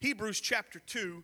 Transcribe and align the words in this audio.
Hebrews 0.00 0.40
chapter 0.40 0.78
2, 0.78 1.22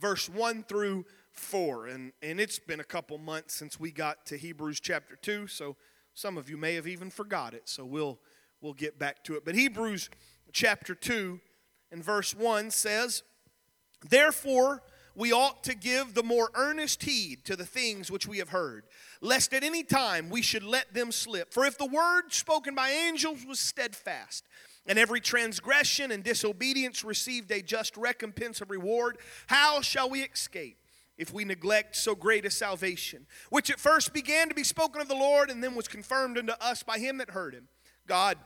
verse 0.00 0.28
1 0.28 0.64
through 0.64 1.04
4. 1.32 1.86
And, 1.88 2.12
and 2.22 2.40
it's 2.40 2.58
been 2.58 2.80
a 2.80 2.84
couple 2.84 3.18
months 3.18 3.54
since 3.54 3.80
we 3.80 3.90
got 3.90 4.26
to 4.26 4.36
Hebrews 4.36 4.80
chapter 4.80 5.16
2, 5.16 5.46
so 5.46 5.76
some 6.14 6.36
of 6.36 6.50
you 6.50 6.56
may 6.56 6.74
have 6.74 6.86
even 6.86 7.10
forgot 7.10 7.54
it. 7.54 7.68
So 7.68 7.84
we'll, 7.84 8.18
we'll 8.60 8.74
get 8.74 8.98
back 8.98 9.24
to 9.24 9.34
it. 9.36 9.44
But 9.44 9.54
Hebrews 9.54 10.10
chapter 10.52 10.94
2 10.94 11.40
and 11.90 12.04
verse 12.04 12.34
1 12.34 12.70
says, 12.70 13.22
Therefore, 14.08 14.82
we 15.14 15.32
ought 15.32 15.62
to 15.64 15.74
give 15.74 16.14
the 16.14 16.22
more 16.22 16.50
earnest 16.54 17.02
heed 17.02 17.44
to 17.44 17.56
the 17.56 17.66
things 17.66 18.10
which 18.10 18.26
we 18.26 18.38
have 18.38 18.48
heard, 18.48 18.84
lest 19.20 19.52
at 19.52 19.62
any 19.62 19.82
time 19.82 20.30
we 20.30 20.42
should 20.42 20.62
let 20.62 20.94
them 20.94 21.12
slip. 21.12 21.52
For 21.52 21.64
if 21.64 21.76
the 21.76 21.86
word 21.86 22.32
spoken 22.32 22.74
by 22.74 22.90
angels 22.90 23.44
was 23.46 23.60
steadfast, 23.60 24.44
and 24.86 24.98
every 24.98 25.20
transgression 25.20 26.10
and 26.10 26.24
disobedience 26.24 27.04
received 27.04 27.50
a 27.50 27.62
just 27.62 27.96
recompense 27.96 28.60
of 28.60 28.70
reward, 28.70 29.18
how 29.46 29.80
shall 29.80 30.10
we 30.10 30.22
escape 30.22 30.78
if 31.16 31.32
we 31.32 31.44
neglect 31.44 31.94
so 31.94 32.14
great 32.14 32.44
a 32.44 32.50
salvation, 32.50 33.26
which 33.50 33.70
at 33.70 33.78
first 33.78 34.12
began 34.12 34.48
to 34.48 34.54
be 34.54 34.64
spoken 34.64 35.00
of 35.00 35.08
the 35.08 35.14
Lord 35.14 35.50
and 35.50 35.62
then 35.62 35.74
was 35.74 35.88
confirmed 35.88 36.38
unto 36.38 36.52
us 36.60 36.82
by 36.82 36.98
him 36.98 37.18
that 37.18 37.30
heard 37.30 37.54
him? 37.54 37.68
God 38.06 38.38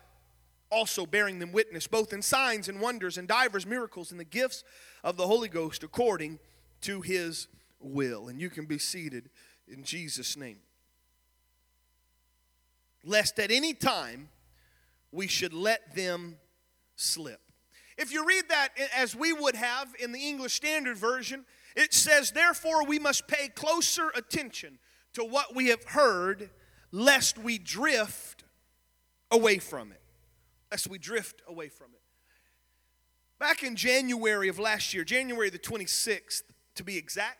also 0.70 1.06
bearing 1.06 1.38
them 1.38 1.52
witness, 1.52 1.86
both 1.86 2.12
in 2.12 2.22
signs 2.22 2.68
and 2.68 2.80
wonders 2.80 3.16
and 3.16 3.28
divers 3.28 3.66
miracles 3.66 4.10
and 4.10 4.20
the 4.20 4.24
gifts 4.24 4.64
of 5.04 5.16
the 5.16 5.26
Holy 5.26 5.48
Ghost 5.48 5.82
according 5.82 6.38
to 6.82 7.00
his 7.00 7.48
will. 7.80 8.28
And 8.28 8.40
you 8.40 8.50
can 8.50 8.66
be 8.66 8.78
seated 8.78 9.30
in 9.68 9.84
Jesus' 9.84 10.36
name. 10.36 10.58
Lest 13.04 13.38
at 13.38 13.50
any 13.50 13.72
time 13.72 14.28
we 15.12 15.26
should 15.26 15.52
let 15.52 15.94
them 15.94 16.36
slip. 16.96 17.40
If 17.96 18.12
you 18.12 18.26
read 18.26 18.44
that 18.48 18.70
as 18.94 19.16
we 19.16 19.32
would 19.32 19.56
have 19.56 19.88
in 19.98 20.12
the 20.12 20.18
English 20.18 20.54
Standard 20.54 20.98
Version, 20.98 21.44
it 21.74 21.94
says, 21.94 22.32
Therefore, 22.32 22.84
we 22.84 22.98
must 22.98 23.26
pay 23.26 23.48
closer 23.48 24.10
attention 24.14 24.78
to 25.14 25.24
what 25.24 25.54
we 25.54 25.68
have 25.68 25.82
heard, 25.84 26.50
lest 26.92 27.38
we 27.38 27.58
drift 27.58 28.44
away 29.30 29.58
from 29.58 29.92
it. 29.92 30.02
Lest 30.70 30.88
we 30.88 30.98
drift 30.98 31.42
away 31.46 31.68
from 31.68 31.88
it. 31.94 32.00
Back 33.38 33.62
in 33.62 33.76
January 33.76 34.48
of 34.48 34.58
last 34.58 34.92
year, 34.92 35.04
January 35.04 35.50
the 35.50 35.58
26th 35.58 36.42
to 36.74 36.84
be 36.84 36.96
exact, 36.96 37.38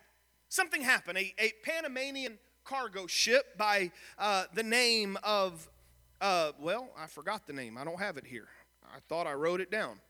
something 0.49 0.83
happened. 0.83 1.19
A, 1.19 1.35
a 1.39 1.53
Panamanian 1.63 2.39
cargo 2.65 3.07
ship 3.07 3.57
by 3.57 3.91
uh, 4.19 4.45
the 4.55 4.63
name 4.63 5.19
of 5.23 5.69
uh, 6.21 6.53
well, 6.61 6.89
I 6.99 7.07
forgot 7.07 7.47
the 7.47 7.53
name. 7.53 7.77
I 7.77 7.85
don't 7.85 8.01
have 8.01 8.17
it 8.17 8.27
here. 8.27 8.49
I 8.85 8.99
thought 9.09 9.27
I 9.27 9.35
wrote 9.35 9.61
it 9.61 9.71
down. 9.71 10.01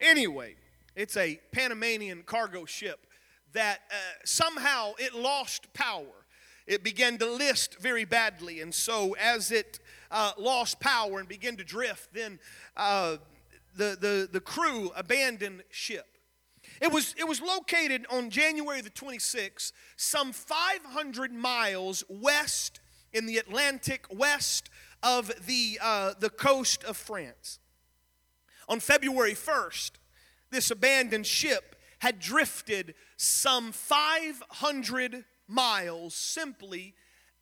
Anyway, 0.00 0.56
it's 0.96 1.16
a 1.16 1.38
Panamanian 1.52 2.22
cargo 2.24 2.64
ship 2.64 3.06
that 3.52 3.80
uh, 3.90 3.94
somehow 4.24 4.92
it 4.98 5.14
lost 5.14 5.72
power. 5.74 6.26
It 6.66 6.84
began 6.84 7.18
to 7.18 7.30
list 7.30 7.80
very 7.80 8.04
badly, 8.04 8.60
and 8.60 8.74
so 8.74 9.14
as 9.20 9.50
it 9.50 9.80
uh, 10.10 10.32
lost 10.38 10.80
power 10.80 11.18
and 11.18 11.28
began 11.28 11.56
to 11.56 11.64
drift, 11.64 12.14
then 12.14 12.38
uh, 12.76 13.16
the, 13.76 13.96
the, 14.00 14.28
the 14.30 14.40
crew 14.40 14.90
abandoned 14.94 15.62
ship. 15.70 16.06
It 16.80 16.92
was, 16.92 17.14
it 17.18 17.26
was 17.26 17.40
located 17.40 18.06
on 18.10 18.30
January 18.30 18.80
the 18.80 18.90
26th, 18.90 19.72
some 19.96 20.32
500 20.32 21.32
miles 21.32 22.04
west 22.08 22.80
in 23.12 23.26
the 23.26 23.38
Atlantic, 23.38 24.06
west 24.10 24.70
of 25.02 25.32
the, 25.46 25.78
uh, 25.82 26.14
the 26.18 26.30
coast 26.30 26.84
of 26.84 26.96
France. 26.96 27.58
On 28.68 28.80
February 28.80 29.34
1st, 29.34 29.92
this 30.50 30.70
abandoned 30.70 31.26
ship 31.26 31.76
had 31.98 32.18
drifted 32.18 32.94
some 33.16 33.72
500 33.72 35.24
miles 35.48 36.14
simply 36.14 36.94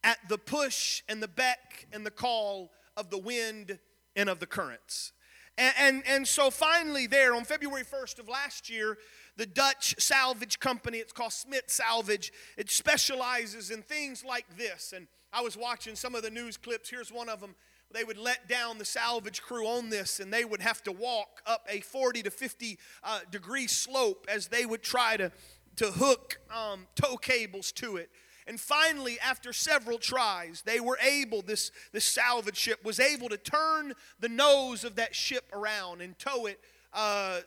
at 0.03 0.19
the 0.29 0.39
push 0.39 1.03
and 1.09 1.23
the 1.23 1.29
beck 1.29 1.87
and 1.93 2.05
the 2.05 2.11
call 2.11 2.71
of 2.97 3.11
the 3.11 3.19
wind 3.19 3.79
and 4.17 4.29
of 4.29 4.41
the 4.41 4.47
currents. 4.47 5.13
And, 5.59 5.75
and, 5.79 6.03
and, 6.07 6.29
so 6.29 6.51
finally, 6.51 7.07
there 7.07 7.35
on 7.35 7.45
February 7.45 7.85
1st 7.85 8.19
of 8.19 8.29
last 8.29 8.71
year, 8.71 8.97
the 9.37 9.47
Dutch 9.47 9.95
salvage 9.99 10.59
company, 10.59 10.99
it's 10.99 11.13
called 11.13 11.33
Smit 11.33 11.71
Salvage, 11.71 12.33
it 12.57 12.71
specializes 12.71 13.71
in 13.71 13.83
things 13.83 14.25
like 14.25 14.57
this. 14.57 14.93
And 14.95 15.07
I 15.33 15.43
was 15.43 15.57
watching 15.57 15.95
some 15.95 16.15
of 16.15 16.23
the 16.23 16.31
news 16.31 16.57
clips. 16.57 16.91
Here's 16.91 17.13
one 17.13 17.29
of 17.29 17.41
them. 17.41 17.55
They 17.93 18.05
would 18.05 18.19
let 18.19 18.49
down 18.49 18.79
the 18.79 18.85
salvage 18.85 19.43
crew 19.43 19.67
on 19.67 19.91
this, 19.91 20.21
and 20.21 20.33
they 20.33 20.45
would 20.45 20.61
have 20.61 20.83
to 20.85 20.93
walk 20.93 21.43
up 21.47 21.67
a 21.69 21.81
40 21.81 22.23
to 22.25 22.31
50 22.31 22.79
uh, 23.03 23.21
degree 23.31 23.67
slope 23.67 24.27
as 24.29 24.49
they 24.49 24.65
would 24.65 24.83
try 24.83 25.17
to, 25.17 25.33
to 25.77 25.91
hook 25.91 26.39
um, 26.55 26.87
tow 26.95 27.17
cables 27.17 27.73
to 27.73 27.97
it. 27.97 28.11
And 28.47 28.59
finally, 28.59 29.19
after 29.21 29.53
several 29.53 29.99
tries, 29.99 30.63
they 30.63 30.81
were 30.81 30.99
able, 31.03 31.43
this, 31.43 31.71
this 31.93 32.05
salvage 32.05 32.57
ship 32.57 32.85
was 32.85 32.99
able 32.99 33.29
to 33.29 33.37
turn 33.37 33.93
the 34.19 34.29
nose 34.29 34.83
of 34.83 34.97
that 34.97 35.15
ship 35.15 35.45
around 35.53 36.01
and 36.01 36.19
tow 36.19 36.47
it 36.47 36.61
uh, 36.93 37.41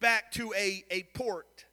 back 0.00 0.30
to 0.32 0.52
a, 0.56 0.84
a 0.90 1.04
port. 1.14 1.64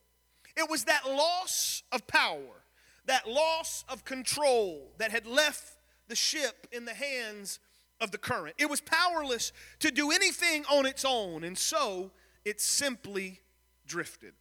It 0.57 0.69
was 0.69 0.85
that 0.85 1.05
loss 1.05 1.83
of 1.91 2.07
power 2.07 2.64
that 3.05 3.27
loss 3.27 3.83
of 3.89 4.05
control 4.05 4.91
that 4.97 5.11
had 5.11 5.25
left 5.25 5.77
the 6.07 6.15
ship 6.15 6.67
in 6.71 6.85
the 6.85 6.93
hands 6.93 7.59
of 8.01 8.11
the 8.11 8.17
current. 8.17 8.55
It 8.57 8.69
was 8.69 8.81
powerless 8.81 9.51
to 9.79 9.91
do 9.91 10.11
anything 10.11 10.65
on 10.71 10.85
its 10.85 11.05
own, 11.05 11.43
and 11.43 11.57
so 11.57 12.11
it 12.43 12.59
simply 12.59 13.41
drifted. 13.87 14.33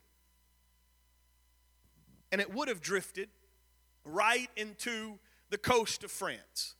And 2.33 2.41
it 2.41 2.53
would 2.53 2.69
have 2.69 2.81
drifted 2.81 3.29
right 4.05 4.51
into 4.57 5.19
the 5.51 5.59
coast 5.59 6.03
of 6.05 6.11
France. 6.11 6.75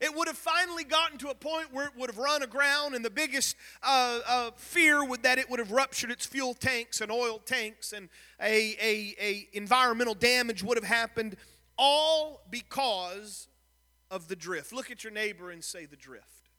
It 0.00 0.14
would 0.14 0.28
have 0.28 0.38
finally 0.38 0.84
gotten 0.84 1.18
to 1.18 1.28
a 1.28 1.34
point 1.34 1.72
where 1.72 1.86
it 1.86 1.92
would 1.96 2.08
have 2.08 2.18
run 2.18 2.42
aground, 2.42 2.94
and 2.94 3.04
the 3.04 3.10
biggest 3.10 3.56
uh, 3.82 4.20
uh, 4.26 4.50
fear 4.56 5.04
would 5.04 5.24
that 5.24 5.38
it 5.38 5.50
would 5.50 5.58
have 5.58 5.72
ruptured 5.72 6.10
its 6.10 6.24
fuel 6.24 6.54
tanks 6.54 7.00
and 7.00 7.10
oil 7.10 7.40
tanks, 7.44 7.92
and 7.92 8.08
a, 8.40 8.76
a, 8.80 9.14
a 9.20 9.48
environmental 9.52 10.14
damage 10.14 10.62
would 10.62 10.76
have 10.76 10.86
happened, 10.86 11.36
all 11.76 12.42
because 12.50 13.48
of 14.10 14.28
the 14.28 14.36
drift. 14.36 14.72
Look 14.72 14.90
at 14.90 15.02
your 15.02 15.12
neighbor 15.12 15.50
and 15.50 15.64
say 15.64 15.84
the 15.84 15.96
drift. 15.96 16.50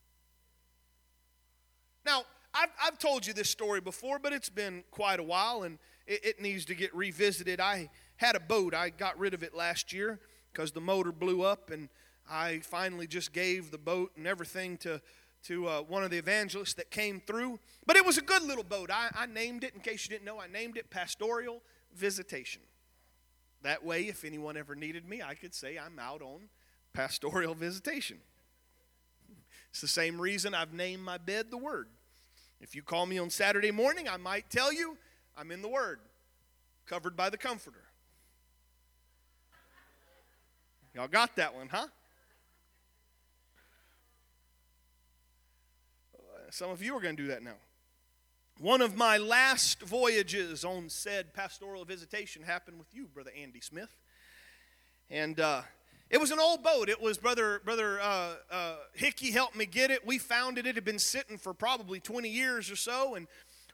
Now, 2.05 2.23
I've, 2.53 2.69
I've 2.83 2.99
told 2.99 3.25
you 3.25 3.33
this 3.33 3.49
story 3.49 3.79
before, 3.79 4.19
but 4.19 4.33
it's 4.33 4.49
been 4.49 4.83
quite 4.91 5.19
a 5.19 5.23
while, 5.23 5.63
and 5.63 5.77
it, 6.07 6.25
it 6.25 6.41
needs 6.41 6.65
to 6.65 6.75
get 6.75 6.93
revisited. 6.93 7.61
I 7.61 7.89
had 8.17 8.35
a 8.35 8.39
boat. 8.39 8.73
I 8.73 8.89
got 8.89 9.17
rid 9.17 9.33
of 9.33 9.43
it 9.43 9.55
last 9.55 9.93
year 9.93 10.19
because 10.51 10.71
the 10.71 10.81
motor 10.81 11.11
blew 11.11 11.43
up, 11.43 11.69
and 11.69 11.87
I 12.29 12.59
finally 12.59 13.07
just 13.07 13.33
gave 13.33 13.71
the 13.71 13.77
boat 13.77 14.11
and 14.15 14.27
everything 14.27 14.77
to, 14.79 15.01
to 15.43 15.67
uh, 15.67 15.81
one 15.81 16.03
of 16.03 16.11
the 16.11 16.17
evangelists 16.17 16.73
that 16.75 16.91
came 16.91 17.21
through. 17.25 17.59
But 17.85 17.95
it 17.95 18.05
was 18.05 18.17
a 18.17 18.21
good 18.21 18.43
little 18.43 18.63
boat. 18.63 18.89
I, 18.91 19.09
I 19.15 19.25
named 19.25 19.63
it, 19.63 19.73
in 19.73 19.81
case 19.81 20.05
you 20.05 20.09
didn't 20.09 20.25
know, 20.25 20.39
I 20.39 20.47
named 20.47 20.77
it 20.77 20.89
Pastoral 20.89 21.61
Visitation. 21.95 22.61
That 23.61 23.83
way, 23.83 24.03
if 24.03 24.23
anyone 24.23 24.55
ever 24.55 24.75
needed 24.75 25.07
me, 25.07 25.21
I 25.21 25.33
could 25.33 25.53
say 25.53 25.77
I'm 25.77 25.99
out 25.99 26.21
on 26.21 26.49
pastoral 26.93 27.53
visitation. 27.55 28.17
It's 29.69 29.81
the 29.81 29.87
same 29.87 30.19
reason 30.19 30.53
I've 30.53 30.73
named 30.73 31.03
my 31.03 31.17
bed 31.17 31.51
the 31.51 31.57
Word. 31.57 31.87
If 32.61 32.75
you 32.75 32.81
call 32.83 33.05
me 33.05 33.17
on 33.17 33.29
Saturday 33.29 33.71
morning, 33.71 34.07
I 34.07 34.17
might 34.17 34.49
tell 34.49 34.73
you 34.73 34.97
I'm 35.37 35.51
in 35.51 35.61
the 35.61 35.67
Word, 35.67 35.99
covered 36.85 37.15
by 37.15 37.29
the 37.29 37.37
Comforter. 37.37 37.83
Y'all 40.95 41.07
got 41.07 41.35
that 41.35 41.53
one, 41.53 41.69
huh? 41.69 41.87
Some 46.51 46.71
of 46.71 46.81
you 46.81 46.95
are 46.95 47.01
going 47.01 47.15
to 47.15 47.21
do 47.21 47.29
that 47.29 47.43
now. 47.43 47.57
One 48.59 48.81
of 48.81 48.97
my 48.97 49.17
last 49.17 49.83
voyages 49.83 50.65
on 50.65 50.89
said 50.89 51.33
pastoral 51.33 51.85
visitation 51.85 52.41
happened 52.41 52.79
with 52.79 52.87
you, 52.93 53.07
Brother 53.07 53.31
Andy 53.39 53.61
Smith. 53.61 53.95
And 55.11 55.39
uh, 55.39 55.61
it 56.09 56.19
was 56.19 56.31
an 56.31 56.39
old 56.39 56.63
boat. 56.63 56.89
It 56.89 56.99
was 56.99 57.19
Brother, 57.19 57.61
Brother 57.63 58.01
uh, 58.01 58.33
uh, 58.51 58.75
Hickey 58.93 59.31
helped 59.31 59.55
me 59.55 59.67
get 59.67 59.91
it. 59.91 60.05
We 60.05 60.17
found 60.17 60.57
it. 60.57 60.65
It 60.65 60.75
had 60.75 60.83
been 60.83 60.99
sitting 60.99 61.37
for 61.37 61.53
probably 61.53 61.99
20 61.99 62.27
years 62.29 62.71
or 62.71 62.75
so. 62.75 63.13
And 63.13 63.27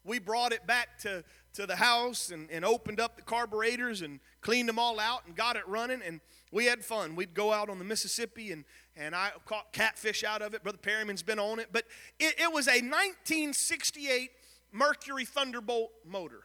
we 0.03 0.19
brought 0.19 0.51
it 0.51 0.67
back 0.67 0.99
to, 0.99 1.23
to 1.53 1.65
the 1.65 1.77
house 1.77 2.29
and, 2.29 2.51
and 2.51 2.65
opened 2.65 2.99
up 2.99 3.15
the 3.15 3.23
carburetors 3.23 4.01
and 4.01 4.19
cleaned 4.41 4.67
them 4.67 4.77
all 4.77 4.99
out 4.99 5.25
and 5.25 5.35
got 5.35 5.55
it 5.55 5.65
running. 5.65 6.01
And 6.05 6.19
we 6.51 6.65
had 6.65 6.83
fun. 6.83 7.15
We'd 7.15 7.33
go 7.33 7.53
out 7.53 7.69
on 7.69 7.79
the 7.79 7.85
Mississippi 7.85 8.51
and 8.51 8.65
and 8.97 9.15
I 9.15 9.31
caught 9.45 9.73
catfish 9.73 10.23
out 10.23 10.41
of 10.41 10.53
it. 10.53 10.63
Brother 10.63 10.77
Perryman's 10.77 11.23
been 11.23 11.39
on 11.39 11.59
it. 11.59 11.69
But 11.71 11.85
it, 12.19 12.35
it 12.39 12.53
was 12.53 12.67
a 12.67 12.81
1968 12.81 14.31
Mercury 14.71 15.25
Thunderbolt 15.25 15.91
motor, 16.05 16.43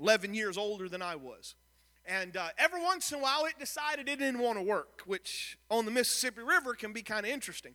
11 0.00 0.34
years 0.34 0.56
older 0.56 0.88
than 0.88 1.02
I 1.02 1.16
was. 1.16 1.54
And 2.06 2.36
uh, 2.36 2.48
every 2.58 2.82
once 2.82 3.10
in 3.12 3.18
a 3.18 3.22
while, 3.22 3.46
it 3.46 3.54
decided 3.58 4.08
it 4.08 4.18
didn't 4.18 4.40
want 4.40 4.58
to 4.58 4.62
work, 4.62 5.02
which 5.06 5.58
on 5.70 5.84
the 5.84 5.90
Mississippi 5.90 6.42
River 6.42 6.74
can 6.74 6.92
be 6.92 7.02
kind 7.02 7.24
of 7.24 7.32
interesting. 7.32 7.74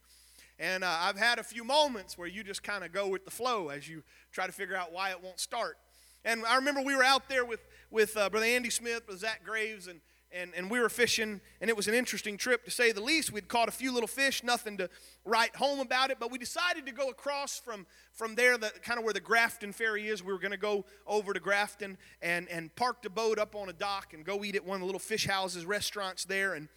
And 0.59 0.83
uh, 0.83 0.97
I've 1.01 1.17
had 1.17 1.39
a 1.39 1.43
few 1.43 1.63
moments 1.63 2.17
where 2.17 2.27
you 2.27 2.43
just 2.43 2.61
kind 2.61 2.83
of 2.83 2.91
go 2.91 3.07
with 3.07 3.25
the 3.25 3.31
flow 3.31 3.69
as 3.69 3.87
you 3.87 4.03
try 4.31 4.45
to 4.45 4.51
figure 4.51 4.75
out 4.75 4.91
why 4.91 5.09
it 5.09 5.23
won't 5.23 5.39
start. 5.39 5.77
And 6.25 6.45
I 6.45 6.57
remember 6.57 6.81
we 6.81 6.95
were 6.95 7.03
out 7.03 7.29
there 7.29 7.45
with, 7.45 7.61
with 7.89 8.15
uh, 8.17 8.29
Brother 8.29 8.45
Andy 8.45 8.69
Smith, 8.69 9.03
with 9.07 9.19
Zach 9.19 9.43
Graves, 9.45 9.87
and, 9.87 10.01
and, 10.31 10.53
and 10.55 10.69
we 10.69 10.79
were 10.79 10.89
fishing, 10.89 11.41
and 11.59 11.69
it 11.69 11.75
was 11.75 11.87
an 11.87 11.93
interesting 11.93 12.37
trip 12.37 12.63
to 12.65 12.71
say 12.71 12.91
the 12.91 13.01
least. 13.01 13.31
We'd 13.31 13.47
caught 13.47 13.67
a 13.67 13.71
few 13.71 13.91
little 13.91 14.07
fish, 14.07 14.43
nothing 14.43 14.77
to 14.77 14.89
write 15.25 15.55
home 15.55 15.79
about 15.79 16.11
it, 16.11 16.17
but 16.19 16.31
we 16.31 16.37
decided 16.37 16.85
to 16.85 16.91
go 16.91 17.09
across 17.09 17.59
from, 17.59 17.87
from 18.13 18.35
there, 18.35 18.57
the, 18.57 18.71
kind 18.83 18.99
of 18.99 19.05
where 19.05 19.13
the 19.13 19.19
Grafton 19.19 19.73
ferry 19.73 20.07
is. 20.07 20.23
We 20.23 20.31
were 20.31 20.39
going 20.39 20.51
to 20.51 20.57
go 20.57 20.85
over 21.07 21.33
to 21.33 21.39
Grafton 21.39 21.97
and, 22.21 22.47
and 22.49 22.73
park 22.75 23.01
the 23.01 23.09
boat 23.09 23.39
up 23.39 23.55
on 23.55 23.69
a 23.69 23.73
dock 23.73 24.13
and 24.13 24.23
go 24.23 24.43
eat 24.43 24.55
at 24.55 24.65
one 24.65 24.75
of 24.75 24.81
the 24.81 24.85
little 24.85 24.99
fish 24.99 25.25
houses, 25.25 25.65
restaurants 25.65 26.25
there. 26.25 26.53
And 26.53 26.69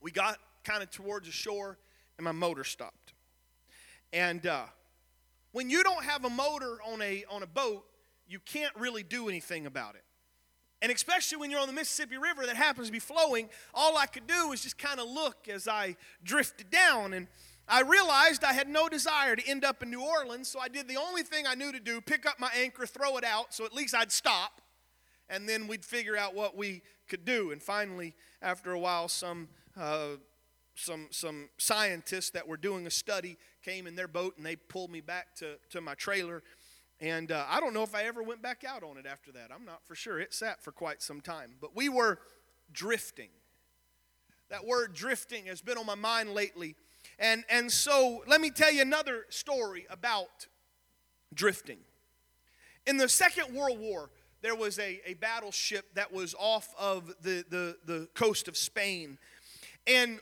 we 0.00 0.10
got 0.10 0.38
kind 0.64 0.82
of 0.82 0.90
towards 0.90 1.26
the 1.26 1.32
shore, 1.32 1.78
and 2.18 2.24
my 2.24 2.32
motor 2.32 2.64
stopped. 2.64 3.14
And 4.12 4.46
uh, 4.46 4.64
when 5.52 5.70
you 5.70 5.82
don't 5.82 6.04
have 6.04 6.24
a 6.24 6.30
motor 6.30 6.78
on 6.86 7.00
a, 7.00 7.24
on 7.30 7.42
a 7.42 7.46
boat, 7.46 7.84
you 8.28 8.38
can't 8.40 8.74
really 8.76 9.02
do 9.02 9.28
anything 9.28 9.66
about 9.66 9.94
it. 9.94 10.02
And 10.82 10.92
especially 10.92 11.38
when 11.38 11.50
you're 11.50 11.60
on 11.60 11.66
the 11.66 11.72
Mississippi 11.72 12.18
River 12.18 12.44
that 12.46 12.56
happens 12.56 12.88
to 12.88 12.92
be 12.92 12.98
flowing, 12.98 13.48
all 13.72 13.96
I 13.96 14.06
could 14.06 14.26
do 14.26 14.48
was 14.48 14.62
just 14.62 14.76
kind 14.76 15.00
of 15.00 15.08
look 15.08 15.48
as 15.48 15.66
I 15.66 15.96
drifted 16.22 16.70
down. 16.70 17.14
And 17.14 17.28
I 17.66 17.80
realized 17.80 18.44
I 18.44 18.52
had 18.52 18.68
no 18.68 18.88
desire 18.88 19.36
to 19.36 19.48
end 19.48 19.64
up 19.64 19.82
in 19.82 19.90
New 19.90 20.02
Orleans, 20.02 20.48
so 20.48 20.60
I 20.60 20.68
did 20.68 20.86
the 20.86 20.96
only 20.96 21.22
thing 21.22 21.46
I 21.46 21.54
knew 21.54 21.72
to 21.72 21.80
do 21.80 22.00
pick 22.00 22.26
up 22.26 22.38
my 22.38 22.50
anchor, 22.56 22.86
throw 22.86 23.16
it 23.16 23.24
out, 23.24 23.54
so 23.54 23.64
at 23.64 23.72
least 23.72 23.94
I'd 23.94 24.12
stop, 24.12 24.60
and 25.28 25.48
then 25.48 25.66
we'd 25.66 25.84
figure 25.84 26.16
out 26.16 26.34
what 26.34 26.56
we 26.56 26.82
could 27.08 27.24
do. 27.24 27.50
And 27.50 27.62
finally, 27.62 28.14
after 28.42 28.72
a 28.72 28.78
while, 28.78 29.08
some. 29.08 29.48
Uh, 29.76 30.16
some, 30.78 31.08
some 31.10 31.48
scientists 31.56 32.28
that 32.30 32.46
were 32.46 32.58
doing 32.58 32.86
a 32.86 32.90
study 32.90 33.38
came 33.64 33.86
in 33.86 33.96
their 33.96 34.06
boat 34.06 34.34
and 34.36 34.44
they 34.44 34.56
pulled 34.56 34.90
me 34.90 35.00
back 35.00 35.34
to, 35.36 35.56
to 35.70 35.80
my 35.80 35.94
trailer 35.94 36.42
and 37.00 37.30
uh, 37.30 37.44
I 37.48 37.60
don't 37.60 37.74
know 37.74 37.82
if 37.82 37.94
I 37.94 38.04
ever 38.04 38.22
went 38.22 38.42
back 38.42 38.64
out 38.64 38.82
on 38.82 38.96
it 38.96 39.06
after 39.06 39.30
that. 39.32 39.50
I'm 39.54 39.64
not 39.64 39.80
for 39.86 39.94
sure. 39.94 40.18
It 40.18 40.32
sat 40.32 40.62
for 40.62 40.72
quite 40.72 41.02
some 41.02 41.20
time. 41.20 41.54
But 41.60 41.76
we 41.76 41.88
were 41.88 42.18
drifting. 42.72 43.28
That 44.48 44.64
word 44.64 44.94
drifting 44.94 45.46
has 45.46 45.60
been 45.60 45.76
on 45.76 45.86
my 45.86 45.94
mind 45.94 46.30
lately. 46.30 46.74
And, 47.18 47.44
and 47.50 47.70
so 47.70 48.22
let 48.26 48.40
me 48.40 48.50
tell 48.50 48.72
you 48.72 48.82
another 48.82 49.26
story 49.28 49.86
about 49.90 50.46
drifting. 51.34 51.78
In 52.86 52.96
the 52.96 53.08
Second 53.08 53.54
World 53.54 53.78
War, 53.78 54.10
there 54.42 54.54
was 54.54 54.78
a, 54.78 55.00
a 55.04 55.14
battleship 55.14 55.94
that 55.94 56.12
was 56.12 56.34
off 56.38 56.72
of 56.78 57.08
the, 57.22 57.44
the, 57.50 57.76
the 57.84 58.08
coast 58.14 58.48
of 58.48 58.56
Spain. 58.56 59.18
And 59.86 60.20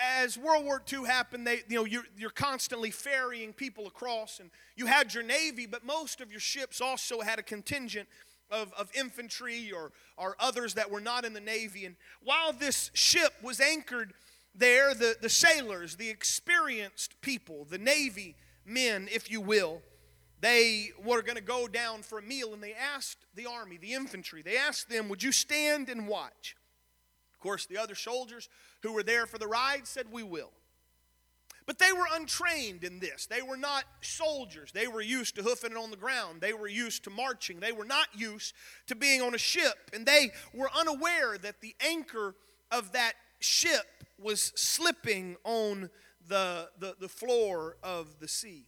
as 0.00 0.38
World 0.38 0.64
War 0.64 0.82
II 0.90 1.04
happened, 1.04 1.46
they, 1.46 1.62
you 1.68 1.76
know, 1.76 1.84
you're, 1.84 2.04
you're 2.16 2.30
constantly 2.30 2.90
ferrying 2.90 3.52
people 3.52 3.86
across, 3.86 4.40
and 4.40 4.50
you 4.76 4.86
had 4.86 5.12
your 5.12 5.22
Navy, 5.22 5.66
but 5.66 5.84
most 5.84 6.20
of 6.20 6.30
your 6.30 6.40
ships 6.40 6.80
also 6.80 7.20
had 7.20 7.38
a 7.38 7.42
contingent 7.42 8.08
of, 8.50 8.72
of 8.74 8.90
infantry 8.94 9.70
or, 9.72 9.92
or 10.16 10.36
others 10.40 10.74
that 10.74 10.90
were 10.90 11.00
not 11.00 11.24
in 11.24 11.32
the 11.32 11.40
Navy. 11.40 11.84
And 11.84 11.96
while 12.22 12.52
this 12.52 12.90
ship 12.94 13.32
was 13.42 13.60
anchored 13.60 14.12
there, 14.54 14.94
the, 14.94 15.16
the 15.20 15.28
sailors, 15.28 15.96
the 15.96 16.08
experienced 16.08 17.20
people, 17.20 17.66
the 17.68 17.78
Navy 17.78 18.36
men, 18.64 19.08
if 19.12 19.30
you 19.30 19.40
will, 19.40 19.82
they 20.40 20.90
were 21.04 21.22
going 21.22 21.36
to 21.36 21.42
go 21.42 21.68
down 21.68 22.02
for 22.02 22.18
a 22.18 22.22
meal, 22.22 22.54
and 22.54 22.62
they 22.62 22.72
asked 22.72 23.18
the 23.34 23.46
army, 23.46 23.76
the 23.76 23.92
infantry, 23.92 24.42
they 24.42 24.56
asked 24.56 24.88
them, 24.88 25.08
Would 25.08 25.22
you 25.22 25.32
stand 25.32 25.88
and 25.88 26.08
watch? 26.08 26.56
Of 27.34 27.40
course, 27.40 27.66
the 27.66 27.78
other 27.78 27.94
soldiers 27.94 28.48
who 28.82 28.92
were 28.92 29.02
there 29.02 29.26
for 29.26 29.38
the 29.38 29.46
ride 29.46 29.86
said, 29.86 30.06
We 30.10 30.22
will. 30.22 30.50
But 31.66 31.78
they 31.78 31.92
were 31.92 32.06
untrained 32.12 32.82
in 32.82 32.98
this. 32.98 33.26
They 33.26 33.42
were 33.42 33.56
not 33.56 33.84
soldiers. 34.00 34.72
They 34.72 34.88
were 34.88 35.00
used 35.00 35.36
to 35.36 35.42
hoofing 35.42 35.72
it 35.72 35.76
on 35.76 35.92
the 35.92 35.96
ground. 35.96 36.40
They 36.40 36.52
were 36.52 36.66
used 36.66 37.04
to 37.04 37.10
marching. 37.10 37.60
They 37.60 37.70
were 37.70 37.84
not 37.84 38.08
used 38.12 38.54
to 38.88 38.96
being 38.96 39.22
on 39.22 39.34
a 39.34 39.38
ship. 39.38 39.90
And 39.92 40.04
they 40.04 40.32
were 40.52 40.70
unaware 40.74 41.38
that 41.38 41.60
the 41.60 41.76
anchor 41.80 42.34
of 42.72 42.90
that 42.92 43.12
ship 43.38 43.86
was 44.18 44.52
slipping 44.56 45.36
on 45.44 45.90
the, 46.26 46.70
the, 46.78 46.96
the 46.98 47.08
floor 47.08 47.76
of 47.84 48.18
the 48.18 48.26
sea. 48.26 48.66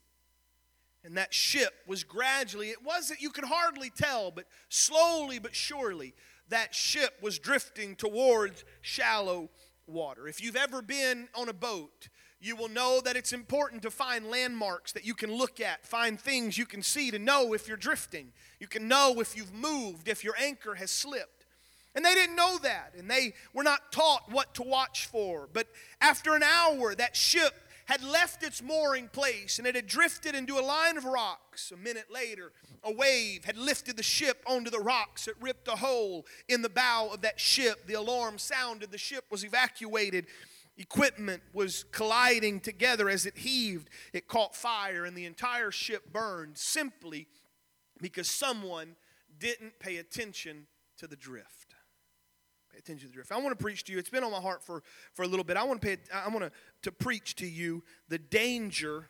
And 1.05 1.17
that 1.17 1.35
ship 1.35 1.73
was 1.89 2.05
gradually, 2.05 2.69
it 2.69 2.85
wasn't, 2.85 3.21
you 3.21 3.31
could 3.31 3.47
hardly 3.47 3.91
tell, 3.91 4.31
but 4.31 4.45
slowly 4.69 5.41
but 5.41 5.55
surely, 5.55 6.15
that 6.49 6.75
ship 6.75 7.15
was 7.21 7.39
drifting 7.39 7.97
towards 7.97 8.65
shallow 8.81 9.51
water. 9.87 10.29
If 10.29 10.43
you've 10.43 10.57
ever 10.57 10.83
been 10.83 11.29
on 11.35 11.49
a 11.49 11.53
boat, 11.53 12.09
you 12.41 12.57
will 12.57 12.69
know 12.69 13.01
that 13.05 13.17
it's 13.17 13.33
important 13.33 13.83
to 13.83 13.91
find 13.91 14.29
landmarks 14.29 14.93
that 14.93 15.05
you 15.05 15.15
can 15.15 15.33
look 15.33 15.61
at, 15.61 15.87
find 15.87 16.21
things 16.21 16.59
you 16.59 16.67
can 16.67 16.83
see 16.83 17.11
to 17.11 17.19
know 17.19 17.53
if 17.53 17.69
you're 17.69 17.77
drifting. 17.77 18.33
You 18.59 18.67
can 18.67 18.89
know 18.89 19.21
if 19.21 19.37
you've 19.37 19.55
moved, 19.55 20.09
if 20.09 20.25
your 20.25 20.35
anchor 20.39 20.75
has 20.75 20.91
slipped. 20.91 21.47
And 21.95 22.05
they 22.05 22.15
didn't 22.15 22.37
know 22.37 22.59
that, 22.63 22.95
and 22.99 23.11
they 23.11 23.35
were 23.53 23.63
not 23.63 23.93
taught 23.93 24.31
what 24.31 24.55
to 24.55 24.63
watch 24.63 25.07
for. 25.07 25.49
But 25.53 25.69
after 26.01 26.35
an 26.35 26.43
hour, 26.43 26.95
that 26.95 27.15
ship 27.15 27.55
had 27.93 28.03
left 28.03 28.43
its 28.43 28.63
mooring 28.63 29.07
place 29.07 29.59
and 29.59 29.69
it 29.69 29.75
had 29.75 29.87
drifted 29.87 30.35
into 30.35 30.59
a 30.59 30.65
line 30.65 30.97
of 30.97 31.05
rocks. 31.05 31.71
A 31.73 31.77
minute 31.77 32.07
later, 32.11 32.53
a 32.83 32.91
wave 32.91 33.45
had 33.45 33.59
lifted 33.59 33.99
the 33.99 34.03
ship 34.03 34.43
onto 34.47 34.71
the 34.71 34.81
rocks. 34.81 35.29
It 35.29 35.35
ripped 35.43 35.69
a 35.69 35.73
hole 35.73 36.25
in 36.49 36.63
the 36.63 36.71
bow 36.71 37.11
of 37.13 37.21
that 37.21 37.39
ship. 37.39 37.87
The 37.87 37.93
alarm 37.93 38.39
sounded. 38.39 38.93
The 38.93 38.97
ship 38.97 39.27
was 39.31 39.45
evacuated. 39.45 40.25
Equipment 40.79 41.43
was 41.53 41.85
colliding 41.93 42.61
together 42.61 43.11
as 43.11 43.27
it 43.27 43.37
heaved. 43.37 43.91
It 44.15 44.27
caught 44.27 44.57
fire, 44.57 45.05
and 45.05 45.15
the 45.15 45.27
entire 45.27 45.71
ship 45.71 46.11
burned 46.11 46.57
simply 46.57 47.27
because 48.01 48.31
someone 48.31 48.97
didn't 49.39 49.79
pay 49.81 49.99
attention 49.99 50.67
to 50.97 51.07
the 51.07 51.17
drift. 51.17 51.62
Attention 52.85 53.07
to 53.07 53.13
the 53.13 53.15
drift. 53.15 53.31
I 53.31 53.39
want 53.39 53.57
to 53.57 53.63
preach 53.63 53.85
to 53.85 53.93
you. 53.93 53.99
It's 53.99 54.11
been 54.11 54.25
on 54.25 54.33
my 54.33 54.41
heart 54.41 54.63
for, 54.63 54.83
for 55.13 55.23
a 55.23 55.27
little 55.27 55.45
bit. 55.45 55.57
I 55.57 55.63
want 55.63 55.81
to 55.81 55.87
pay. 55.87 55.97
I 56.13 56.29
want 56.29 56.41
to, 56.41 56.51
to 56.83 56.93
preach 56.93 57.37
to 57.37 57.47
you 57.47 57.85
the 58.09 58.19
danger 58.19 59.09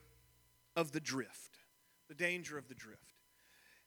of 0.76 0.92
the 0.92 1.00
drift. 1.00 1.58
The 2.08 2.14
danger 2.14 2.58
of 2.58 2.68
the 2.68 2.74
drift. 2.74 3.14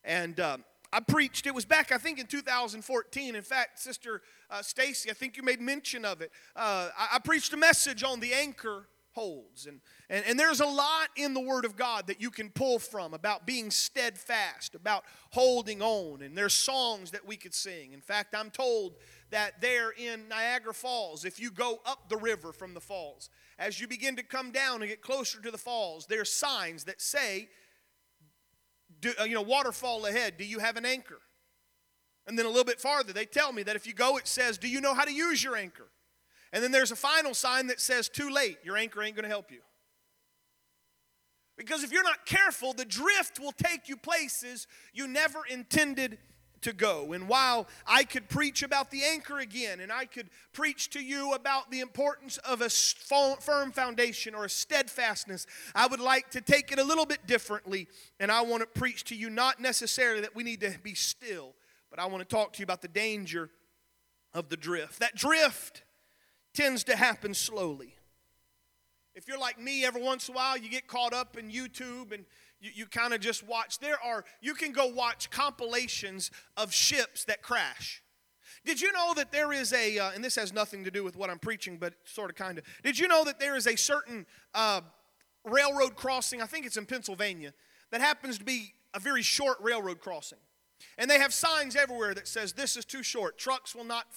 And 0.04 0.40
um, 0.40 0.64
I 0.92 1.02
preached, 1.02 1.46
it 1.46 1.54
was 1.54 1.66
back, 1.66 1.92
I 1.92 1.98
think, 1.98 2.20
in 2.20 2.26
2014. 2.26 3.36
In 3.36 3.42
fact, 3.44 3.80
Sister 3.80 4.22
uh, 4.50 4.62
Stacy, 4.62 5.12
I 5.12 5.14
think 5.14 5.38
you 5.38 5.44
made 5.44 5.62
mention 5.62 6.06
of 6.06 6.22
it. 6.22 6.32
Uh, 6.56 6.90
I, 6.98 7.16
I, 7.16 7.20
preached 7.20 7.54
a 7.54 7.58
message 7.58 8.04
on 8.04 8.20
the 8.20 8.34
anchor 8.34 8.88
holds. 9.16 9.66
And, 9.66 9.80
and, 10.10 10.24
and 10.28 10.40
there's 10.40 10.60
a 10.60 10.66
lot 10.66 11.10
in 11.16 11.34
the 11.34 11.40
Word 11.40 11.66
of 11.66 11.76
God 11.76 12.08
that 12.08 12.22
you 12.22 12.30
can 12.30 12.50
pull 12.50 12.80
from 12.80 13.14
about 13.14 13.48
being 13.48 13.72
steadfast, 13.72 14.76
about 14.76 15.06
holding 15.32 15.82
on. 15.82 16.22
And 16.22 16.38
there's 16.38 16.54
songs 16.54 17.12
that 17.12 17.26
we 17.26 17.38
could 17.38 17.54
sing. 17.54 17.94
In 17.94 18.02
fact, 18.02 18.36
I'm 18.36 18.50
told 18.50 18.96
that 19.32 19.62
there 19.62 19.92
in 19.92 20.28
Niagara 20.28 20.74
Falls, 20.74 21.26
if 21.26 21.40
you 21.40 21.52
go 21.52 21.80
up 21.86 22.10
the 22.10 22.18
river 22.18 22.52
from 22.52 22.74
the 22.74 22.80
falls, 22.80 23.30
as 23.58 23.80
you 23.80 23.88
begin 23.88 24.16
to 24.18 24.24
come 24.24 24.52
down 24.52 24.82
and 24.82 24.90
get 24.90 25.02
closer 25.02 25.42
to 25.42 25.52
the 25.52 25.58
falls, 25.58 26.06
there's 26.08 26.32
signs 26.32 26.84
that 26.86 27.02
say, 27.02 27.50
do, 29.00 29.12
uh, 29.20 29.24
you 29.24 29.34
know, 29.34 29.42
waterfall 29.42 30.06
ahead, 30.06 30.38
do 30.38 30.46
you 30.46 30.60
have 30.60 30.78
an 30.78 30.86
anchor? 30.86 31.20
And 32.28 32.38
then 32.38 32.46
a 32.46 32.50
little 32.50 32.66
bit 32.66 32.80
farther, 32.80 33.14
they 33.14 33.26
tell 33.26 33.52
me 33.52 33.64
that 33.64 33.76
if 33.76 33.86
you 33.86 33.94
go, 33.94 34.18
it 34.18 34.28
says, 34.28 34.58
do 34.58 34.68
you 34.68 34.82
know 34.82 34.94
how 34.94 35.06
to 35.06 35.14
use 35.14 35.44
your 35.44 35.56
anchor? 35.56 35.88
And 36.52 36.64
then 36.64 36.72
there's 36.72 36.92
a 36.92 36.96
final 36.96 37.34
sign 37.34 37.68
that 37.68 37.80
says, 37.80 38.10
too 38.10 38.30
late, 38.30 38.58
your 38.64 38.78
anchor 38.78 39.02
ain't 39.02 39.16
going 39.16 39.24
to 39.24 39.30
help 39.30 39.52
you. 39.52 39.60
Because 41.58 41.84
if 41.84 41.92
you're 41.92 42.04
not 42.04 42.26
careful, 42.26 42.74
the 42.74 42.86
drift 42.86 43.40
will 43.40 43.52
take 43.52 43.88
you 43.88 43.96
places 43.96 44.68
you 44.94 45.08
never 45.08 45.40
intended 45.50 46.18
to 46.66 46.74
go. 46.74 47.14
And 47.14 47.30
while 47.30 47.68
I 47.88 48.04
could 48.04 48.28
preach 48.28 48.64
about 48.64 48.92
the 48.92 49.04
anchor 49.04 49.40
again, 49.40 49.80
and 49.80 49.92
I 49.92 50.06
could 50.06 50.30
preach 50.52 50.90
to 50.92 51.00
you 51.00 51.34
about 51.34 51.70
the 51.70 51.80
importance 51.80 52.38
of 52.40 52.62
a 52.62 52.70
firm 52.70 53.72
foundation 53.72 54.34
or 54.36 54.46
a 54.46 54.50
steadfastness, 54.50 55.46
I 55.74 55.86
would 55.88 56.00
like 56.00 56.32
to 56.32 56.42
take 56.42 56.72
it 56.72 56.80
a 56.80 56.84
little 56.84 57.06
bit 57.06 57.28
differently. 57.28 57.88
And 58.20 58.32
I 58.32 58.42
want 58.42 58.62
to 58.62 58.68
preach 58.68 59.04
to 59.06 59.16
you 59.16 59.30
not 59.30 59.60
necessarily 59.60 60.22
that 60.22 60.36
we 60.36 60.44
need 60.44 60.62
to 60.62 60.76
be 60.82 60.96
still, 60.96 61.54
but 61.90 62.00
I 62.00 62.08
want 62.08 62.28
to 62.28 62.36
talk 62.36 62.54
to 62.54 62.60
you 62.60 62.64
about 62.64 62.82
the 62.82 62.88
danger 62.88 63.52
of 64.34 64.50
the 64.50 64.58
drift. 64.58 65.00
That 65.00 65.16
drift 65.16 65.84
tends 66.54 66.84
to 66.86 66.96
happen 66.96 67.34
slowly. 67.34 67.96
If 69.14 69.28
you're 69.28 69.40
like 69.40 69.62
me, 69.62 69.86
every 69.86 70.02
once 70.02 70.28
in 70.28 70.34
a 70.34 70.38
while 70.38 70.58
you 70.58 70.68
get 70.68 70.88
caught 70.88 71.14
up 71.14 71.38
in 71.38 71.50
YouTube 71.50 72.12
and 72.12 72.26
you, 72.60 72.72
you 72.74 72.86
kind 72.86 73.14
of 73.14 73.22
just 73.22 73.46
watch. 73.46 73.80
There 73.80 74.02
are, 74.04 74.26
you 74.42 74.54
can 74.54 74.72
go 74.72 74.88
watch 74.88 75.30
compilations 75.30 76.32
of 76.58 76.74
ships 76.74 77.26
that 77.26 77.42
crash. 77.42 78.02
Did 78.66 78.82
you 78.82 78.92
know 78.92 79.14
that 79.16 79.32
there 79.32 79.54
is 79.54 79.74
a, 79.74 80.00
uh, 80.00 80.12
and 80.12 80.24
this 80.24 80.36
has 80.36 80.52
nothing 80.52 80.84
to 80.86 80.92
do 80.92 81.04
with 81.04 81.16
what 81.16 81.30
I'm 81.30 81.40
preaching, 81.40 81.78
but 81.78 81.94
sort 82.04 82.32
of 82.32 82.36
kind 82.36 82.58
of. 82.58 82.64
Did 82.84 82.98
you 82.98 83.08
know 83.08 83.24
that 83.24 83.40
there 83.40 83.56
is 83.56 83.68
a 83.68 83.76
certain 83.76 84.26
uh, 84.54 84.82
railroad 85.44 85.96
crossing, 85.96 86.42
I 86.42 86.46
think 86.46 86.66
it's 86.66 86.78
in 86.78 86.86
Pennsylvania, 86.86 87.54
that 87.92 88.02
happens 88.02 88.40
to 88.40 88.44
be 88.44 88.74
a 88.94 89.00
very 89.00 89.22
short 89.22 89.58
railroad 89.62 90.00
crossing? 90.00 90.40
And 90.98 91.10
they 91.10 91.20
have 91.20 91.34
signs 91.34 91.76
everywhere 91.76 92.14
that 92.16 92.28
says 92.28 92.54
this 92.54 92.76
is 92.76 92.86
too 92.86 93.04
short. 93.04 93.38
Trucks 93.38 93.76
will 93.76 93.84
not 93.84 94.08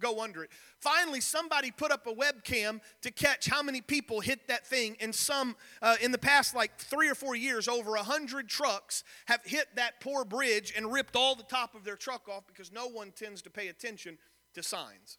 go 0.00 0.20
under 0.20 0.44
it. 0.44 0.50
Finally, 0.78 1.20
somebody 1.20 1.70
put 1.70 1.90
up 1.90 2.06
a 2.06 2.12
webcam 2.12 2.80
to 3.02 3.10
catch 3.10 3.46
how 3.46 3.62
many 3.62 3.80
people 3.80 4.20
hit 4.20 4.48
that 4.48 4.66
thing, 4.66 4.96
and 5.00 5.14
some 5.14 5.56
uh, 5.82 5.96
in 6.00 6.12
the 6.12 6.18
past 6.18 6.54
like 6.54 6.76
three 6.78 7.08
or 7.08 7.14
four 7.14 7.36
years, 7.36 7.68
over 7.68 7.94
a 7.96 8.02
hundred 8.02 8.48
trucks 8.48 9.04
have 9.26 9.40
hit 9.44 9.66
that 9.76 10.00
poor 10.00 10.24
bridge 10.24 10.72
and 10.76 10.92
ripped 10.92 11.16
all 11.16 11.34
the 11.34 11.42
top 11.44 11.74
of 11.74 11.84
their 11.84 11.96
truck 11.96 12.28
off 12.28 12.46
because 12.46 12.72
no 12.72 12.86
one 12.88 13.12
tends 13.12 13.42
to 13.42 13.50
pay 13.50 13.68
attention 13.68 14.18
to 14.54 14.62
signs. 14.62 15.18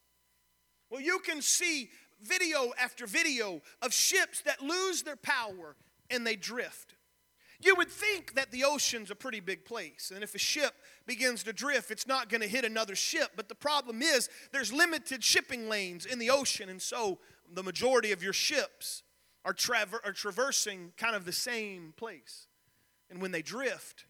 Well, 0.89 1.01
you 1.01 1.19
can 1.19 1.41
see 1.41 1.89
video 2.21 2.73
after 2.79 3.07
video 3.07 3.61
of 3.81 3.93
ships 3.93 4.41
that 4.41 4.61
lose 4.61 5.03
their 5.03 5.15
power 5.15 5.75
and 6.09 6.27
they 6.27 6.35
drift. 6.35 6.95
You 7.61 7.75
would 7.75 7.89
think 7.89 8.33
that 8.33 8.51
the 8.51 8.63
ocean's 8.63 9.11
a 9.11 9.15
pretty 9.15 9.39
big 9.39 9.65
place, 9.65 10.11
and 10.13 10.23
if 10.23 10.33
a 10.33 10.39
ship 10.39 10.73
begins 11.05 11.43
to 11.43 11.53
drift, 11.53 11.91
it's 11.91 12.07
not 12.07 12.27
going 12.27 12.41
to 12.41 12.47
hit 12.47 12.65
another 12.65 12.95
ship. 12.95 13.31
But 13.35 13.49
the 13.49 13.55
problem 13.55 14.01
is, 14.01 14.29
there's 14.51 14.73
limited 14.73 15.23
shipping 15.23 15.69
lanes 15.69 16.05
in 16.05 16.17
the 16.17 16.31
ocean, 16.31 16.69
and 16.69 16.81
so 16.81 17.19
the 17.53 17.61
majority 17.61 18.11
of 18.11 18.23
your 18.23 18.33
ships 18.33 19.03
are, 19.45 19.53
traver- 19.53 20.03
are 20.03 20.13
traversing 20.13 20.93
kind 20.97 21.15
of 21.15 21.25
the 21.25 21.31
same 21.31 21.93
place. 21.97 22.47
And 23.11 23.21
when 23.21 23.31
they 23.31 23.43
drift, 23.43 24.05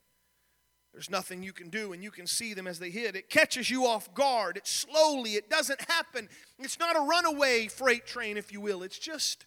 there's 0.94 1.10
nothing 1.10 1.44
you 1.44 1.54
can 1.54 1.70
do, 1.70 1.92
and 1.92 2.02
you 2.02 2.12
can 2.12 2.28
see 2.28 2.54
them 2.54 2.68
as 2.68 2.80
they 2.80 2.90
hit. 2.90 3.16
It 3.16 3.30
catches 3.30 3.70
you 3.70 3.86
off 3.86 4.14
guard. 4.14 4.56
It's 4.56 4.72
slowly, 4.72 5.32
it 5.32 5.50
doesn't 5.50 5.82
happen. 5.90 6.30
It's 6.58 6.80
not 6.80 6.96
a 6.96 7.02
runaway 7.02 7.68
freight 7.68 8.06
train, 8.06 8.38
if 8.38 8.54
you 8.54 8.62
will, 8.62 8.82
it's 8.82 9.00
just 9.00 9.46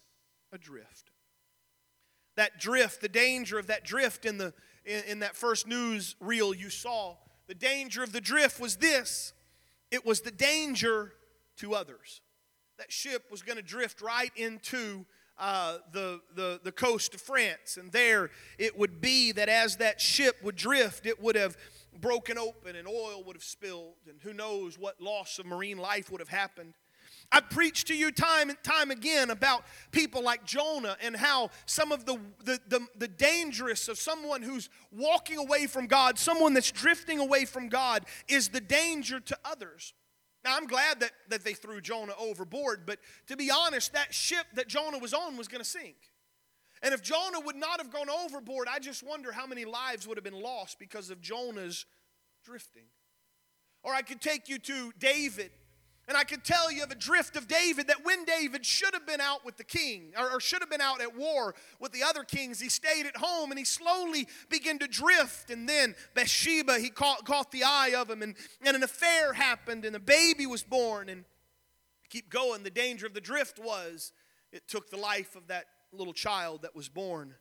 a 0.51 0.57
drift 0.59 1.11
that 2.35 2.59
drift, 2.59 3.01
the 3.01 3.09
danger 3.09 3.57
of 3.57 3.67
that 3.67 3.83
drift 3.83 4.25
in, 4.25 4.37
the, 4.37 4.53
in, 4.85 5.03
in 5.07 5.19
that 5.19 5.35
first 5.35 5.67
news 5.67 6.15
reel 6.19 6.53
you 6.53 6.69
saw, 6.69 7.15
the 7.47 7.55
danger 7.55 8.03
of 8.03 8.11
the 8.11 8.21
drift 8.21 8.59
was 8.59 8.77
this 8.77 9.33
it 9.91 10.05
was 10.05 10.21
the 10.21 10.31
danger 10.31 11.13
to 11.57 11.75
others. 11.75 12.21
That 12.77 12.91
ship 12.91 13.25
was 13.31 13.41
going 13.41 13.57
to 13.57 13.63
drift 13.63 14.01
right 14.01 14.31
into 14.35 15.05
uh, 15.37 15.77
the, 15.91 16.21
the, 16.33 16.59
the 16.63 16.71
coast 16.71 17.13
of 17.13 17.21
France. 17.21 17.77
And 17.77 17.91
there 17.91 18.31
it 18.57 18.77
would 18.77 18.99
be 18.99 19.31
that 19.33 19.47
as 19.49 19.77
that 19.77 20.01
ship 20.01 20.37
would 20.43 20.55
drift, 20.55 21.05
it 21.05 21.21
would 21.21 21.35
have 21.35 21.55
broken 21.99 22.37
open 22.37 22.75
and 22.75 22.87
oil 22.87 23.23
would 23.25 23.35
have 23.35 23.43
spilled. 23.43 23.95
And 24.09 24.19
who 24.21 24.33
knows 24.33 24.77
what 24.77 24.99
loss 24.99 25.39
of 25.39 25.45
marine 25.45 25.77
life 25.77 26.11
would 26.11 26.21
have 26.21 26.29
happened. 26.29 26.73
I've 27.35 27.49
preached 27.49 27.87
to 27.87 27.93
you 27.93 28.11
time 28.11 28.47
and 28.49 28.57
time 28.63 28.91
again 28.91 29.29
about 29.29 29.65
people 29.91 30.23
like 30.23 30.45
Jonah 30.45 30.95
and 31.01 31.17
how 31.17 31.49
some 31.65 31.91
of 31.91 32.05
the, 32.05 32.17
the, 32.45 32.61
the, 32.69 32.87
the, 32.95 33.09
dangerous 33.09 33.89
of 33.89 33.97
someone 33.97 34.41
who's 34.41 34.69
walking 34.89 35.37
away 35.37 35.67
from 35.67 35.87
God, 35.87 36.17
someone 36.17 36.53
that's 36.53 36.71
drifting 36.71 37.19
away 37.19 37.43
from 37.43 37.67
God, 37.67 38.05
is 38.29 38.47
the 38.47 38.61
danger 38.61 39.19
to 39.19 39.37
others. 39.43 39.93
Now, 40.45 40.55
I'm 40.55 40.65
glad 40.65 41.01
that, 41.01 41.11
that 41.27 41.43
they 41.43 41.51
threw 41.51 41.81
Jonah 41.81 42.13
overboard, 42.17 42.83
but 42.85 42.99
to 43.27 43.35
be 43.35 43.51
honest, 43.51 43.91
that 43.91 44.13
ship 44.13 44.45
that 44.53 44.69
Jonah 44.69 44.99
was 44.99 45.13
on 45.13 45.35
was 45.35 45.49
going 45.49 45.61
to 45.61 45.69
sink. 45.69 45.97
And 46.81 46.93
if 46.93 47.01
Jonah 47.01 47.41
would 47.41 47.57
not 47.57 47.81
have 47.81 47.91
gone 47.91 48.09
overboard, 48.09 48.69
I 48.71 48.79
just 48.79 49.03
wonder 49.03 49.33
how 49.33 49.45
many 49.45 49.65
lives 49.65 50.07
would 50.07 50.15
have 50.15 50.23
been 50.23 50.41
lost 50.41 50.79
because 50.79 51.09
of 51.09 51.19
Jonah's 51.19 51.85
drifting. 52.45 52.85
Or 53.83 53.93
I 53.93 54.03
could 54.03 54.21
take 54.21 54.47
you 54.47 54.57
to 54.57 54.93
David 54.97 55.51
and 56.07 56.15
I 56.15 56.23
could 56.23 56.43
tell 56.43 56.71
you 56.71 56.83
of 56.83 56.91
a 56.91 56.95
drift 56.95 57.35
of 57.35 57.47
David 57.47 57.87
that 57.87 58.05
when 58.05 58.25
David 58.25 58.65
should 58.65 58.93
have 58.93 59.07
been 59.07 59.21
out 59.21 59.43
with 59.43 59.57
the 59.57 59.63
king, 59.63 60.13
or, 60.17 60.33
or, 60.33 60.39
should 60.39 60.61
have 60.61 60.69
been 60.69 60.81
out 60.81 61.01
at 61.01 61.15
war 61.15 61.55
with 61.79 61.93
the 61.93 62.03
other 62.03 62.23
kings, 62.23 62.59
he 62.59 62.69
stayed 62.69 63.07
at 63.07 63.17
home 63.17 63.51
and 63.51 63.57
he 63.57 63.65
slowly 63.65 64.27
began 64.49 64.77
to 64.79 64.87
drift. 64.87 65.49
And 65.49 65.67
then 65.67 65.95
Bathsheba, 66.13 66.79
he 66.79 66.89
caught, 66.89 67.25
caught 67.25 67.51
the 67.51 67.63
eye 67.63 67.93
of 67.97 68.09
him, 68.09 68.21
and, 68.21 68.35
and 68.63 68.75
an 68.75 68.83
affair 68.83 69.33
happened, 69.33 69.83
and 69.83 69.95
a 69.95 69.99
baby 69.99 70.45
was 70.45 70.63
born. 70.63 71.09
And 71.09 71.25
keep 72.09 72.29
going, 72.29 72.61
the 72.63 72.69
danger 72.69 73.07
of 73.07 73.15
the 73.15 73.21
drift 73.21 73.57
was 73.57 74.13
it 74.51 74.67
took 74.67 74.89
the 74.91 74.97
life 74.97 75.35
of 75.35 75.47
that 75.47 75.65
little 75.91 76.13
child 76.13 76.61
that 76.61 76.75
was 76.75 76.87
born. 76.87 77.33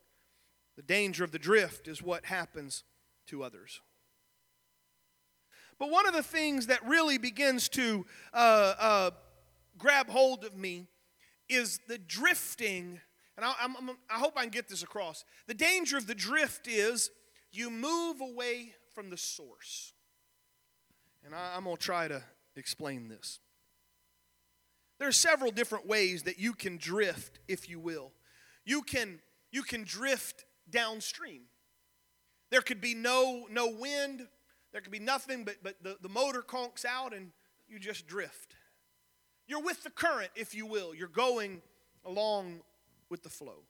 The 0.76 0.82
danger 0.82 1.22
of 1.22 1.32
the 1.32 1.38
drift 1.38 1.86
is 1.86 2.02
what 2.02 2.24
happens 2.24 2.82
to 3.26 3.42
others. 3.42 3.80
But 5.78 5.90
one 5.90 6.06
of 6.06 6.14
the 6.14 6.22
things 6.22 6.66
that 6.68 6.86
really 6.86 7.18
begins 7.18 7.68
to 7.70 8.06
uh, 8.32 8.74
uh, 8.78 9.10
grab 9.78 10.08
hold 10.08 10.44
of 10.44 10.56
me 10.56 10.86
is 11.48 11.80
the 11.88 11.98
drifting. 11.98 13.00
And 13.36 13.44
I, 13.44 13.54
I'm, 13.60 13.90
I 14.08 14.18
hope 14.18 14.34
I 14.36 14.42
can 14.42 14.50
get 14.50 14.68
this 14.68 14.82
across. 14.82 15.24
The 15.46 15.54
danger 15.54 15.96
of 15.96 16.06
the 16.06 16.14
drift 16.14 16.68
is 16.68 17.10
you 17.52 17.70
move 17.70 18.20
away 18.20 18.74
from 18.94 19.10
the 19.10 19.16
source. 19.16 19.92
And 21.24 21.34
I, 21.34 21.54
I'm 21.56 21.64
going 21.64 21.76
to 21.76 21.82
try 21.82 22.08
to 22.08 22.22
explain 22.56 23.08
this. 23.08 23.40
There 24.98 25.08
are 25.08 25.12
several 25.12 25.50
different 25.50 25.86
ways 25.86 26.22
that 26.22 26.38
you 26.38 26.52
can 26.52 26.76
drift, 26.76 27.40
if 27.48 27.68
you 27.68 27.80
will. 27.80 28.12
You 28.64 28.82
can, 28.82 29.20
you 29.50 29.62
can 29.62 29.82
drift 29.84 30.44
downstream. 30.70 31.42
There 32.50 32.62
could 32.62 32.80
be 32.80 32.94
no, 32.94 33.46
no 33.50 33.68
wind, 33.68 34.28
there 34.74 34.80
could 34.80 34.90
be 34.90 34.98
nothing, 34.98 35.44
but, 35.44 35.54
but 35.62 35.76
the, 35.84 35.96
the 36.02 36.08
motor 36.08 36.42
conks 36.42 36.84
out 36.84 37.14
and 37.14 37.30
you 37.68 37.78
just 37.78 38.08
drift. 38.08 38.56
You're 39.46 39.62
with 39.62 39.84
the 39.84 39.90
current, 39.90 40.30
if 40.34 40.52
you 40.52 40.66
will. 40.66 40.92
You're 40.96 41.06
going 41.06 41.62
along 42.04 42.60
with 43.08 43.22
the 43.22 43.28
flow. 43.28 43.62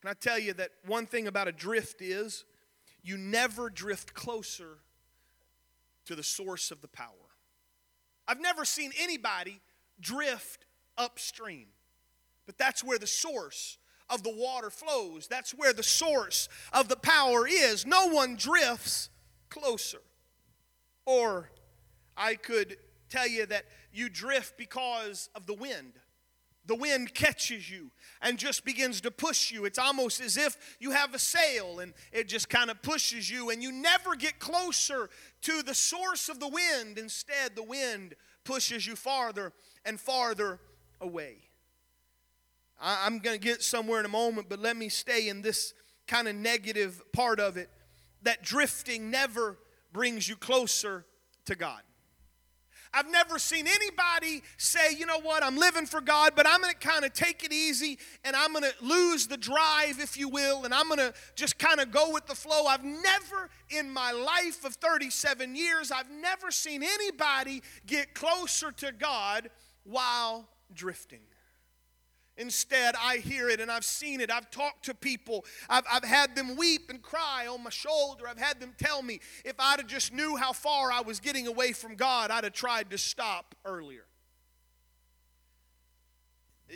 Can 0.00 0.08
I 0.08 0.14
tell 0.14 0.38
you 0.38 0.54
that 0.54 0.70
one 0.86 1.04
thing 1.04 1.26
about 1.26 1.48
a 1.48 1.52
drift 1.52 2.00
is 2.00 2.46
you 3.02 3.18
never 3.18 3.68
drift 3.68 4.14
closer 4.14 4.78
to 6.06 6.16
the 6.16 6.22
source 6.22 6.70
of 6.70 6.80
the 6.80 6.88
power. 6.88 7.12
I've 8.26 8.40
never 8.40 8.64
seen 8.64 8.90
anybody 8.98 9.60
drift 10.00 10.64
upstream, 10.96 11.66
but 12.46 12.56
that's 12.56 12.82
where 12.82 12.98
the 12.98 13.06
source 13.06 13.76
of 14.10 14.22
the 14.22 14.34
water 14.34 14.70
flows. 14.70 15.26
That's 15.26 15.52
where 15.52 15.72
the 15.72 15.82
source 15.82 16.48
of 16.72 16.88
the 16.88 16.96
power 16.96 17.46
is. 17.46 17.86
No 17.86 18.08
one 18.08 18.36
drifts 18.36 19.08
closer. 19.48 20.00
Or 21.06 21.50
I 22.16 22.34
could 22.34 22.76
tell 23.08 23.28
you 23.28 23.46
that 23.46 23.64
you 23.92 24.08
drift 24.08 24.56
because 24.58 25.28
of 25.34 25.46
the 25.46 25.54
wind. 25.54 25.92
The 26.66 26.76
wind 26.76 27.14
catches 27.14 27.68
you 27.68 27.90
and 28.22 28.38
just 28.38 28.64
begins 28.64 29.00
to 29.00 29.10
push 29.10 29.50
you. 29.50 29.64
It's 29.64 29.78
almost 29.78 30.20
as 30.20 30.36
if 30.36 30.76
you 30.78 30.92
have 30.92 31.14
a 31.14 31.18
sail 31.18 31.80
and 31.80 31.94
it 32.12 32.28
just 32.28 32.48
kind 32.48 32.70
of 32.70 32.80
pushes 32.82 33.28
you, 33.28 33.50
and 33.50 33.62
you 33.62 33.72
never 33.72 34.14
get 34.14 34.38
closer 34.38 35.10
to 35.42 35.62
the 35.62 35.74
source 35.74 36.28
of 36.28 36.38
the 36.38 36.46
wind. 36.46 36.98
Instead, 36.98 37.56
the 37.56 37.62
wind 37.62 38.14
pushes 38.44 38.86
you 38.86 38.94
farther 38.94 39.52
and 39.84 39.98
farther 39.98 40.60
away. 41.00 41.49
I'm 42.80 43.18
going 43.18 43.38
to 43.38 43.44
get 43.44 43.62
somewhere 43.62 44.00
in 44.00 44.06
a 44.06 44.10
moment, 44.10 44.48
but 44.48 44.58
let 44.58 44.76
me 44.76 44.88
stay 44.88 45.28
in 45.28 45.42
this 45.42 45.74
kind 46.06 46.26
of 46.28 46.34
negative 46.34 47.02
part 47.12 47.38
of 47.38 47.56
it 47.56 47.68
that 48.22 48.42
drifting 48.42 49.10
never 49.10 49.58
brings 49.92 50.28
you 50.28 50.36
closer 50.36 51.04
to 51.46 51.54
God. 51.54 51.82
I've 52.92 53.10
never 53.10 53.38
seen 53.38 53.68
anybody 53.68 54.42
say, 54.56 54.94
you 54.98 55.06
know 55.06 55.20
what, 55.20 55.44
I'm 55.44 55.56
living 55.56 55.86
for 55.86 56.00
God, 56.00 56.32
but 56.34 56.44
I'm 56.46 56.60
going 56.60 56.72
to 56.72 56.78
kind 56.78 57.04
of 57.04 57.12
take 57.12 57.44
it 57.44 57.52
easy 57.52 57.98
and 58.24 58.34
I'm 58.34 58.52
going 58.52 58.64
to 58.64 58.74
lose 58.84 59.28
the 59.28 59.36
drive, 59.36 60.00
if 60.00 60.16
you 60.16 60.28
will, 60.28 60.64
and 60.64 60.74
I'm 60.74 60.88
going 60.88 60.98
to 60.98 61.14
just 61.36 61.56
kind 61.58 61.78
of 61.78 61.92
go 61.92 62.12
with 62.12 62.26
the 62.26 62.34
flow. 62.34 62.66
I've 62.66 62.82
never, 62.82 63.48
in 63.68 63.90
my 63.90 64.10
life 64.10 64.64
of 64.64 64.74
37 64.74 65.54
years, 65.54 65.92
I've 65.92 66.10
never 66.10 66.50
seen 66.50 66.82
anybody 66.82 67.62
get 67.86 68.14
closer 68.14 68.72
to 68.72 68.90
God 68.90 69.50
while 69.84 70.48
drifting. 70.74 71.20
Instead, 72.40 72.94
I 72.98 73.18
hear 73.18 73.50
it 73.50 73.60
and 73.60 73.70
I've 73.70 73.84
seen 73.84 74.22
it. 74.22 74.30
I've 74.30 74.50
talked 74.50 74.86
to 74.86 74.94
people. 74.94 75.44
I've, 75.68 75.84
I've 75.92 76.04
had 76.04 76.34
them 76.34 76.56
weep 76.56 76.88
and 76.88 77.02
cry 77.02 77.46
on 77.46 77.62
my 77.62 77.68
shoulder. 77.70 78.26
I've 78.26 78.38
had 78.38 78.60
them 78.60 78.72
tell 78.78 79.02
me 79.02 79.20
if 79.44 79.54
I'd 79.58 79.78
have 79.78 79.86
just 79.86 80.10
knew 80.12 80.36
how 80.36 80.54
far 80.54 80.90
I 80.90 81.02
was 81.02 81.20
getting 81.20 81.46
away 81.46 81.72
from 81.72 81.96
God, 81.96 82.30
I'd 82.30 82.44
have 82.44 82.54
tried 82.54 82.90
to 82.90 82.98
stop 82.98 83.54
earlier. 83.66 84.06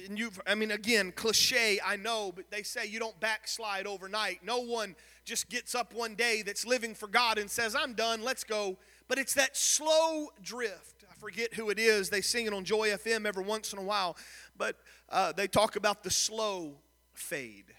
And 0.07 0.19
you 0.19 0.33
I 0.47 0.55
mean, 0.55 0.71
again, 0.71 1.13
cliche, 1.13 1.81
I 1.85 1.97
know, 1.97 2.33
but 2.35 2.51
they 2.51 2.63
say 2.63 2.87
you 2.87 2.99
don't 2.99 3.19
backslide 3.19 3.87
overnight. 3.87 4.45
No 4.45 4.59
one 4.59 4.97
just 5.25 5.49
gets 5.49 5.75
up 5.75 5.95
one 5.95 6.15
day 6.15 6.43
that's 6.43 6.67
living 6.67 6.95
for 6.95 7.07
God 7.07 7.39
and 7.39 7.51
says, 7.51 7.75
I'm 7.75 7.95
done, 7.95 8.23
let's 8.23 8.45
go. 8.45 8.77
But 9.09 9.19
it's 9.19 9.35
that 9.35 9.57
slow 9.57 10.29
drift. 10.43 11.05
I 11.11 11.15
forget 11.15 11.55
who 11.55 11.71
it 11.71 11.79
is. 11.79 12.11
They 12.11 12.21
sing 12.21 12.47
it 12.47 12.53
on 12.53 12.65
Joy 12.65 12.91
FM 12.91 13.27
every 13.27 13.45
once 13.45 13.73
in 13.73 13.79
a 13.79 13.83
while. 13.83 14.17
But 14.57 14.77
uh, 15.09 15.33
they 15.33 15.47
talk 15.47 15.77
about 15.77 16.03
the 16.03 16.11
slow 16.11 16.75
fade. 17.13 17.73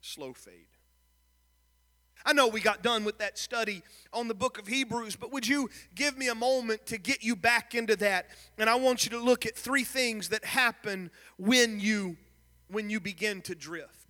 Slow 0.00 0.32
fade. 0.32 0.66
I 2.26 2.32
know 2.32 2.48
we 2.48 2.60
got 2.60 2.82
done 2.82 3.04
with 3.04 3.18
that 3.18 3.38
study 3.38 3.82
on 4.12 4.28
the 4.28 4.34
book 4.34 4.58
of 4.58 4.66
Hebrews, 4.66 5.14
but 5.14 5.30
would 5.32 5.46
you 5.46 5.68
give 5.94 6.16
me 6.16 6.28
a 6.28 6.34
moment 6.34 6.86
to 6.86 6.96
get 6.96 7.22
you 7.22 7.36
back 7.36 7.74
into 7.74 7.96
that? 7.96 8.28
And 8.56 8.70
I 8.70 8.76
want 8.76 9.04
you 9.04 9.10
to 9.10 9.18
look 9.18 9.44
at 9.44 9.54
three 9.54 9.84
things 9.84 10.30
that 10.30 10.44
happen 10.44 11.10
when 11.36 11.80
you 11.80 12.16
when 12.68 12.88
you 12.88 12.98
begin 12.98 13.42
to 13.42 13.54
drift. 13.54 14.03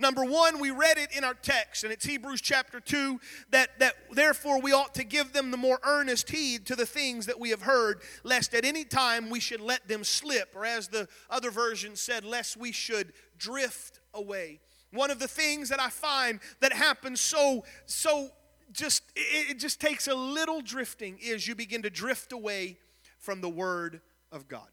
Number 0.00 0.24
one, 0.24 0.60
we 0.60 0.70
read 0.70 0.96
it 0.96 1.10
in 1.16 1.24
our 1.24 1.34
text, 1.34 1.82
and 1.82 1.92
it's 1.92 2.06
Hebrews 2.06 2.40
chapter 2.40 2.78
2 2.78 3.18
that, 3.50 3.78
that 3.80 3.94
therefore 4.12 4.60
we 4.60 4.72
ought 4.72 4.94
to 4.94 5.04
give 5.04 5.32
them 5.32 5.50
the 5.50 5.56
more 5.56 5.80
earnest 5.84 6.30
heed 6.30 6.66
to 6.66 6.76
the 6.76 6.86
things 6.86 7.26
that 7.26 7.40
we 7.40 7.50
have 7.50 7.62
heard, 7.62 8.02
lest 8.22 8.54
at 8.54 8.64
any 8.64 8.84
time 8.84 9.28
we 9.28 9.40
should 9.40 9.60
let 9.60 9.88
them 9.88 10.04
slip, 10.04 10.54
or 10.54 10.64
as 10.64 10.86
the 10.88 11.08
other 11.28 11.50
version 11.50 11.96
said, 11.96 12.24
lest 12.24 12.56
we 12.56 12.70
should 12.70 13.12
drift 13.36 13.98
away. 14.14 14.60
One 14.92 15.10
of 15.10 15.18
the 15.18 15.28
things 15.28 15.68
that 15.70 15.80
I 15.80 15.90
find 15.90 16.38
that 16.60 16.72
happens 16.72 17.20
so, 17.20 17.64
so 17.86 18.30
just, 18.72 19.02
it 19.16 19.58
just 19.58 19.80
takes 19.80 20.06
a 20.06 20.14
little 20.14 20.60
drifting 20.60 21.18
is 21.20 21.48
you 21.48 21.56
begin 21.56 21.82
to 21.82 21.90
drift 21.90 22.32
away 22.32 22.78
from 23.18 23.40
the 23.40 23.48
Word 23.48 24.00
of 24.30 24.46
God 24.46 24.68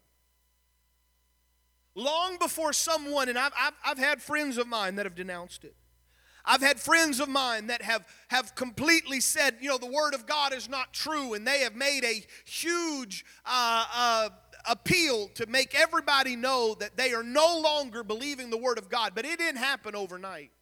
long 1.96 2.36
before 2.38 2.72
someone, 2.72 3.28
and 3.28 3.36
I've, 3.36 3.52
I've, 3.58 3.72
I've, 3.84 3.98
had 3.98 4.22
friends 4.22 4.58
of 4.58 4.68
mine 4.68 4.94
that 4.96 5.06
have 5.06 5.16
denounced 5.16 5.64
it. 5.64 5.74
I've 6.44 6.60
had 6.60 6.78
friends 6.78 7.18
of 7.18 7.28
mine 7.28 7.66
that 7.66 7.82
have, 7.82 8.06
have 8.28 8.54
completely 8.54 9.20
said, 9.20 9.56
you 9.60 9.68
know, 9.68 9.78
the 9.78 9.90
Word 9.90 10.14
of 10.14 10.26
God 10.26 10.52
is 10.52 10.68
not 10.68 10.92
true, 10.92 11.34
and 11.34 11.44
they 11.44 11.60
have 11.60 11.74
made 11.74 12.04
a 12.04 12.24
huge 12.44 13.24
uh, 13.44 13.86
uh, 13.92 14.28
appeal 14.68 15.28
to 15.34 15.46
make 15.46 15.74
everybody 15.74 16.36
know 16.36 16.76
that 16.78 16.96
they 16.96 17.12
are 17.12 17.24
no 17.24 17.58
longer 17.58 18.04
believing 18.04 18.50
the 18.50 18.58
Word 18.58 18.78
of 18.78 18.88
God. 18.88 19.12
But 19.14 19.24
it 19.24 19.38
didn't 19.38 19.58
happen 19.58 19.96
overnight, 19.96 20.52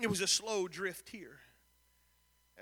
it 0.00 0.08
was 0.08 0.20
a 0.20 0.26
slow 0.26 0.66
drift 0.66 1.10
here. 1.10 1.38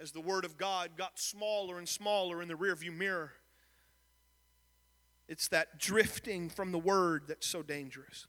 As 0.01 0.13
the 0.13 0.21
Word 0.21 0.45
of 0.45 0.57
God 0.57 0.91
got 0.97 1.19
smaller 1.19 1.79
and 1.79 1.89
smaller 1.89 2.41
in 2.41 2.47
the 2.47 2.55
rearview 2.55 2.97
mirror, 2.97 3.33
it's 5.29 5.49
that 5.49 5.79
drifting 5.79 6.49
from 6.49 6.73
the 6.73 6.79
word 6.79 7.25
that's 7.29 7.47
so 7.47 7.63
dangerous. 7.63 8.27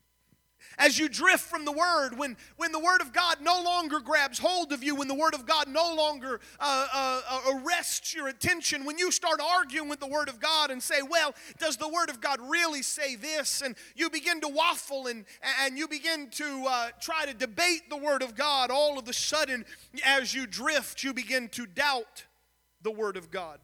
As 0.77 0.99
you 0.99 1.09
drift 1.09 1.43
from 1.43 1.65
the 1.65 1.71
Word, 1.71 2.17
when, 2.17 2.37
when 2.57 2.71
the 2.71 2.79
Word 2.79 3.01
of 3.01 3.11
God 3.11 3.37
no 3.41 3.61
longer 3.61 3.99
grabs 3.99 4.39
hold 4.39 4.71
of 4.71 4.83
you, 4.83 4.95
when 4.95 5.07
the 5.07 5.15
Word 5.15 5.33
of 5.33 5.45
God 5.45 5.67
no 5.67 5.93
longer 5.95 6.39
uh, 6.59 6.87
uh, 6.93 7.21
uh, 7.29 7.41
arrests 7.55 8.13
your 8.13 8.27
attention, 8.27 8.85
when 8.85 8.97
you 8.97 9.11
start 9.11 9.41
arguing 9.41 9.89
with 9.89 9.99
the 9.99 10.07
Word 10.07 10.29
of 10.29 10.39
God 10.39 10.71
and 10.71 10.81
say, 10.81 11.01
Well, 11.01 11.33
does 11.57 11.77
the 11.77 11.89
Word 11.89 12.09
of 12.09 12.21
God 12.21 12.39
really 12.41 12.81
say 12.81 13.15
this? 13.15 13.61
And 13.61 13.75
you 13.95 14.09
begin 14.09 14.41
to 14.41 14.47
waffle 14.47 15.07
and, 15.07 15.25
and 15.61 15.77
you 15.77 15.87
begin 15.87 16.29
to 16.31 16.65
uh, 16.67 16.89
try 17.01 17.25
to 17.25 17.33
debate 17.33 17.89
the 17.89 17.97
Word 17.97 18.21
of 18.21 18.35
God, 18.35 18.71
all 18.71 18.99
of 18.99 19.07
a 19.07 19.13
sudden, 19.13 19.65
as 20.05 20.33
you 20.33 20.45
drift, 20.45 21.03
you 21.03 21.13
begin 21.13 21.49
to 21.49 21.65
doubt 21.65 22.25
the 22.81 22.91
Word 22.91 23.17
of 23.17 23.31
God. 23.31 23.59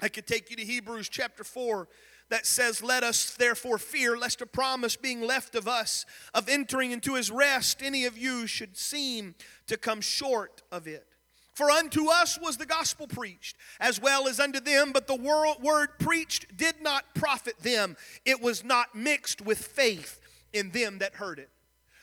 I 0.00 0.08
could 0.08 0.26
take 0.26 0.50
you 0.50 0.56
to 0.56 0.64
Hebrews 0.64 1.08
chapter 1.08 1.42
4 1.42 1.88
that 2.30 2.46
says, 2.46 2.82
Let 2.82 3.02
us 3.02 3.34
therefore 3.34 3.78
fear, 3.78 4.16
lest 4.16 4.40
a 4.40 4.46
promise 4.46 4.96
being 4.96 5.20
left 5.20 5.54
of 5.54 5.68
us 5.68 6.04
of 6.34 6.48
entering 6.48 6.92
into 6.92 7.14
his 7.14 7.30
rest, 7.30 7.82
any 7.82 8.04
of 8.04 8.18
you 8.18 8.46
should 8.46 8.76
seem 8.76 9.34
to 9.66 9.76
come 9.76 10.00
short 10.00 10.62
of 10.70 10.86
it. 10.86 11.06
For 11.54 11.70
unto 11.70 12.08
us 12.08 12.38
was 12.40 12.56
the 12.56 12.66
gospel 12.66 13.08
preached, 13.08 13.56
as 13.80 14.00
well 14.00 14.28
as 14.28 14.38
unto 14.38 14.60
them, 14.60 14.92
but 14.92 15.08
the 15.08 15.16
word 15.60 15.88
preached 15.98 16.56
did 16.56 16.80
not 16.80 17.14
profit 17.14 17.58
them. 17.58 17.96
It 18.24 18.40
was 18.40 18.62
not 18.62 18.94
mixed 18.94 19.40
with 19.40 19.58
faith 19.58 20.20
in 20.52 20.70
them 20.70 20.98
that 20.98 21.14
heard 21.14 21.38
it. 21.38 21.50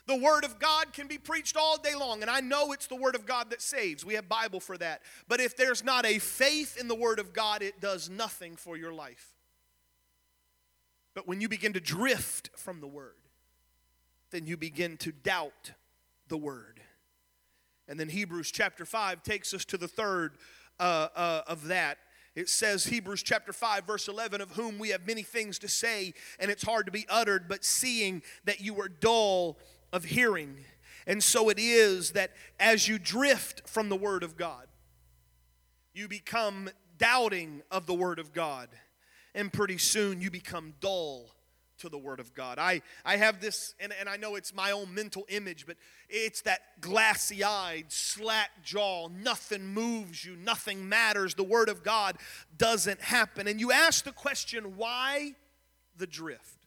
The 0.07 0.15
Word 0.15 0.43
of 0.43 0.59
God 0.59 0.93
can 0.93 1.07
be 1.07 1.17
preached 1.17 1.57
all 1.57 1.77
day 1.77 1.95
long, 1.95 2.21
and 2.21 2.29
I 2.29 2.39
know 2.39 2.73
it's 2.73 2.85
the 2.85 2.95
Word 2.95 3.15
of 3.15 3.25
God 3.25 3.49
that 3.49 3.61
saves. 3.61 4.05
We 4.05 4.13
have 4.13 4.29
Bible 4.29 4.59
for 4.59 4.77
that. 4.77 5.01
But 5.27 5.39
if 5.39 5.57
there's 5.57 5.83
not 5.83 6.05
a 6.05 6.19
faith 6.19 6.77
in 6.77 6.87
the 6.87 6.95
Word 6.95 7.17
of 7.17 7.33
God, 7.33 7.63
it 7.63 7.81
does 7.81 8.07
nothing 8.07 8.55
for 8.55 8.77
your 8.77 8.93
life. 8.93 9.34
But 11.15 11.27
when 11.27 11.41
you 11.41 11.49
begin 11.49 11.73
to 11.73 11.79
drift 11.79 12.51
from 12.55 12.81
the 12.81 12.87
word, 12.87 13.15
then 14.29 14.45
you 14.45 14.57
begin 14.57 14.97
to 14.97 15.11
doubt 15.11 15.71
the 16.27 16.37
word. 16.37 16.81
And 17.87 17.99
then 17.99 18.09
Hebrews 18.09 18.51
chapter 18.51 18.85
5 18.85 19.23
takes 19.23 19.53
us 19.53 19.63
to 19.65 19.77
the 19.77 19.87
third 19.87 20.33
uh, 20.79 21.07
uh, 21.15 21.41
of 21.47 21.67
that. 21.67 21.99
It 22.35 22.49
says, 22.49 22.85
Hebrews 22.85 23.23
chapter 23.23 23.53
5, 23.53 23.85
verse 23.85 24.09
11, 24.09 24.41
of 24.41 24.51
whom 24.51 24.77
we 24.77 24.89
have 24.89 25.07
many 25.07 25.23
things 25.23 25.57
to 25.59 25.69
say, 25.69 26.13
and 26.37 26.51
it's 26.51 26.63
hard 26.63 26.85
to 26.85 26.91
be 26.91 27.05
uttered, 27.07 27.47
but 27.47 27.63
seeing 27.63 28.21
that 28.43 28.59
you 28.59 28.79
are 28.81 28.89
dull 28.89 29.57
of 29.93 30.03
hearing. 30.03 30.57
And 31.07 31.23
so 31.23 31.47
it 31.47 31.59
is 31.59 32.11
that 32.11 32.31
as 32.59 32.89
you 32.89 32.99
drift 32.99 33.69
from 33.69 33.87
the 33.87 33.95
Word 33.95 34.21
of 34.21 34.35
God, 34.35 34.67
you 35.93 36.09
become 36.09 36.69
doubting 36.97 37.61
of 37.71 37.85
the 37.85 37.93
Word 37.93 38.19
of 38.19 38.33
God 38.33 38.67
and 39.35 39.53
pretty 39.53 39.77
soon 39.77 40.21
you 40.21 40.31
become 40.31 40.73
dull 40.79 41.29
to 41.77 41.89
the 41.89 41.97
Word 41.97 42.21
of 42.21 42.33
God. 42.33 42.57
I, 42.57 42.81
I 43.03 43.17
have 43.17 43.41
this, 43.41 43.75
and, 43.81 43.93
and 43.99 44.07
I 44.07 44.15
know 44.15 44.35
it's 44.35 44.55
my 44.55 44.71
own 44.71 44.93
mental 44.93 45.25
image, 45.27 45.67
but 45.67 45.75
it's 46.09 46.41
that 46.43 46.61
glassy 46.79 47.43
eyed, 47.43 47.85
slack 47.89 48.49
jaw, 48.63 49.09
nothing 49.09 49.67
moves 49.67 50.23
you, 50.23 50.37
nothing 50.37 50.87
matters. 50.87 51.35
The 51.35 51.43
Word 51.43 51.67
of 51.67 51.83
God 51.83 52.17
doesn't 52.57 53.01
happen. 53.01 53.47
And 53.47 53.59
you 53.59 53.73
ask 53.73 54.05
the 54.05 54.13
question, 54.13 54.77
why 54.77 55.35
the 55.97 56.07
drift? 56.07 56.65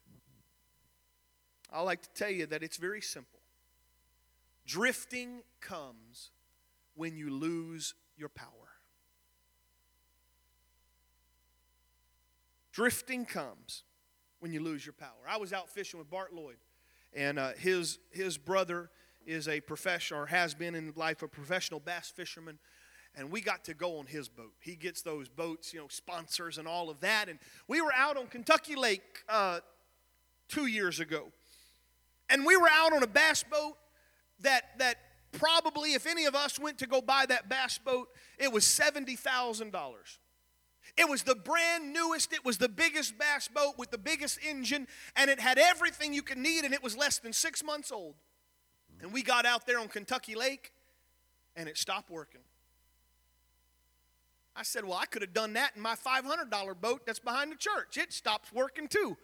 I 1.72 1.80
like 1.80 2.02
to 2.02 2.10
tell 2.14 2.30
you 2.30 2.46
that 2.46 2.62
it's 2.62 2.76
very 2.76 3.00
simple. 3.00 3.40
Drifting 4.66 5.40
comes 5.62 6.30
when 6.94 7.16
you 7.16 7.30
lose 7.30 7.94
your 8.18 8.28
power. 8.28 8.57
Drifting 12.78 13.24
comes 13.24 13.82
when 14.38 14.52
you 14.52 14.62
lose 14.62 14.86
your 14.86 14.92
power. 14.92 15.26
I 15.28 15.36
was 15.36 15.52
out 15.52 15.68
fishing 15.68 15.98
with 15.98 16.08
Bart 16.08 16.32
Lloyd, 16.32 16.58
and 17.12 17.36
uh, 17.36 17.50
his, 17.58 17.98
his 18.12 18.38
brother 18.38 18.88
is 19.26 19.48
a 19.48 19.60
professional, 19.60 20.20
or 20.20 20.26
has 20.26 20.54
been 20.54 20.76
in 20.76 20.92
life, 20.94 21.20
a 21.24 21.26
professional 21.26 21.80
bass 21.80 22.12
fisherman. 22.14 22.60
And 23.16 23.32
we 23.32 23.40
got 23.40 23.64
to 23.64 23.74
go 23.74 23.98
on 23.98 24.06
his 24.06 24.28
boat. 24.28 24.52
He 24.60 24.76
gets 24.76 25.02
those 25.02 25.28
boats, 25.28 25.74
you 25.74 25.80
know, 25.80 25.88
sponsors 25.88 26.56
and 26.56 26.68
all 26.68 26.88
of 26.88 27.00
that. 27.00 27.28
And 27.28 27.40
we 27.66 27.80
were 27.80 27.92
out 27.92 28.16
on 28.16 28.28
Kentucky 28.28 28.76
Lake 28.76 29.24
uh, 29.28 29.58
two 30.46 30.66
years 30.66 31.00
ago. 31.00 31.32
And 32.30 32.46
we 32.46 32.56
were 32.56 32.68
out 32.70 32.92
on 32.92 33.02
a 33.02 33.08
bass 33.08 33.42
boat 33.42 33.74
that, 34.42 34.78
that 34.78 34.98
probably, 35.32 35.94
if 35.94 36.06
any 36.06 36.26
of 36.26 36.36
us 36.36 36.60
went 36.60 36.78
to 36.78 36.86
go 36.86 37.00
buy 37.00 37.26
that 37.26 37.48
bass 37.48 37.76
boat, 37.76 38.06
it 38.38 38.52
was 38.52 38.62
$70,000. 38.62 39.72
It 40.96 41.08
was 41.08 41.22
the 41.22 41.34
brand 41.34 41.92
newest, 41.92 42.32
it 42.32 42.44
was 42.44 42.58
the 42.58 42.68
biggest 42.68 43.18
bass 43.18 43.48
boat 43.48 43.74
with 43.76 43.90
the 43.90 43.98
biggest 43.98 44.38
engine, 44.42 44.86
and 45.16 45.30
it 45.30 45.40
had 45.40 45.58
everything 45.58 46.12
you 46.12 46.22
could 46.22 46.38
need, 46.38 46.64
and 46.64 46.74
it 46.74 46.82
was 46.82 46.96
less 46.96 47.18
than 47.18 47.32
six 47.32 47.62
months 47.62 47.92
old. 47.92 48.14
And 49.00 49.12
we 49.12 49.22
got 49.22 49.46
out 49.46 49.66
there 49.66 49.78
on 49.78 49.88
Kentucky 49.88 50.34
Lake, 50.34 50.72
and 51.54 51.68
it 51.68 51.76
stopped 51.76 52.10
working. 52.10 52.40
I 54.56 54.64
said, 54.64 54.84
Well, 54.84 54.98
I 54.98 55.06
could 55.06 55.22
have 55.22 55.32
done 55.32 55.52
that 55.52 55.72
in 55.76 55.82
my 55.82 55.94
$500 55.94 56.80
boat 56.80 57.06
that's 57.06 57.20
behind 57.20 57.52
the 57.52 57.56
church. 57.56 57.96
It 57.96 58.12
stops 58.12 58.52
working 58.52 58.88
too. 58.88 59.16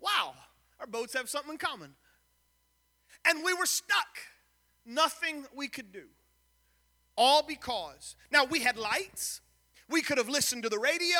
Wow, 0.00 0.34
our 0.80 0.86
boats 0.86 1.12
have 1.14 1.28
something 1.28 1.52
in 1.52 1.58
common. 1.58 1.94
And 3.26 3.44
we 3.44 3.52
were 3.52 3.66
stuck. 3.66 4.18
Nothing 4.86 5.44
we 5.54 5.68
could 5.68 5.92
do. 5.92 6.04
All 7.16 7.42
because, 7.42 8.16
now 8.30 8.44
we 8.44 8.60
had 8.60 8.78
lights, 8.78 9.42
we 9.88 10.02
could 10.02 10.18
have 10.18 10.28
listened 10.28 10.62
to 10.64 10.68
the 10.68 10.78
radio. 10.78 11.16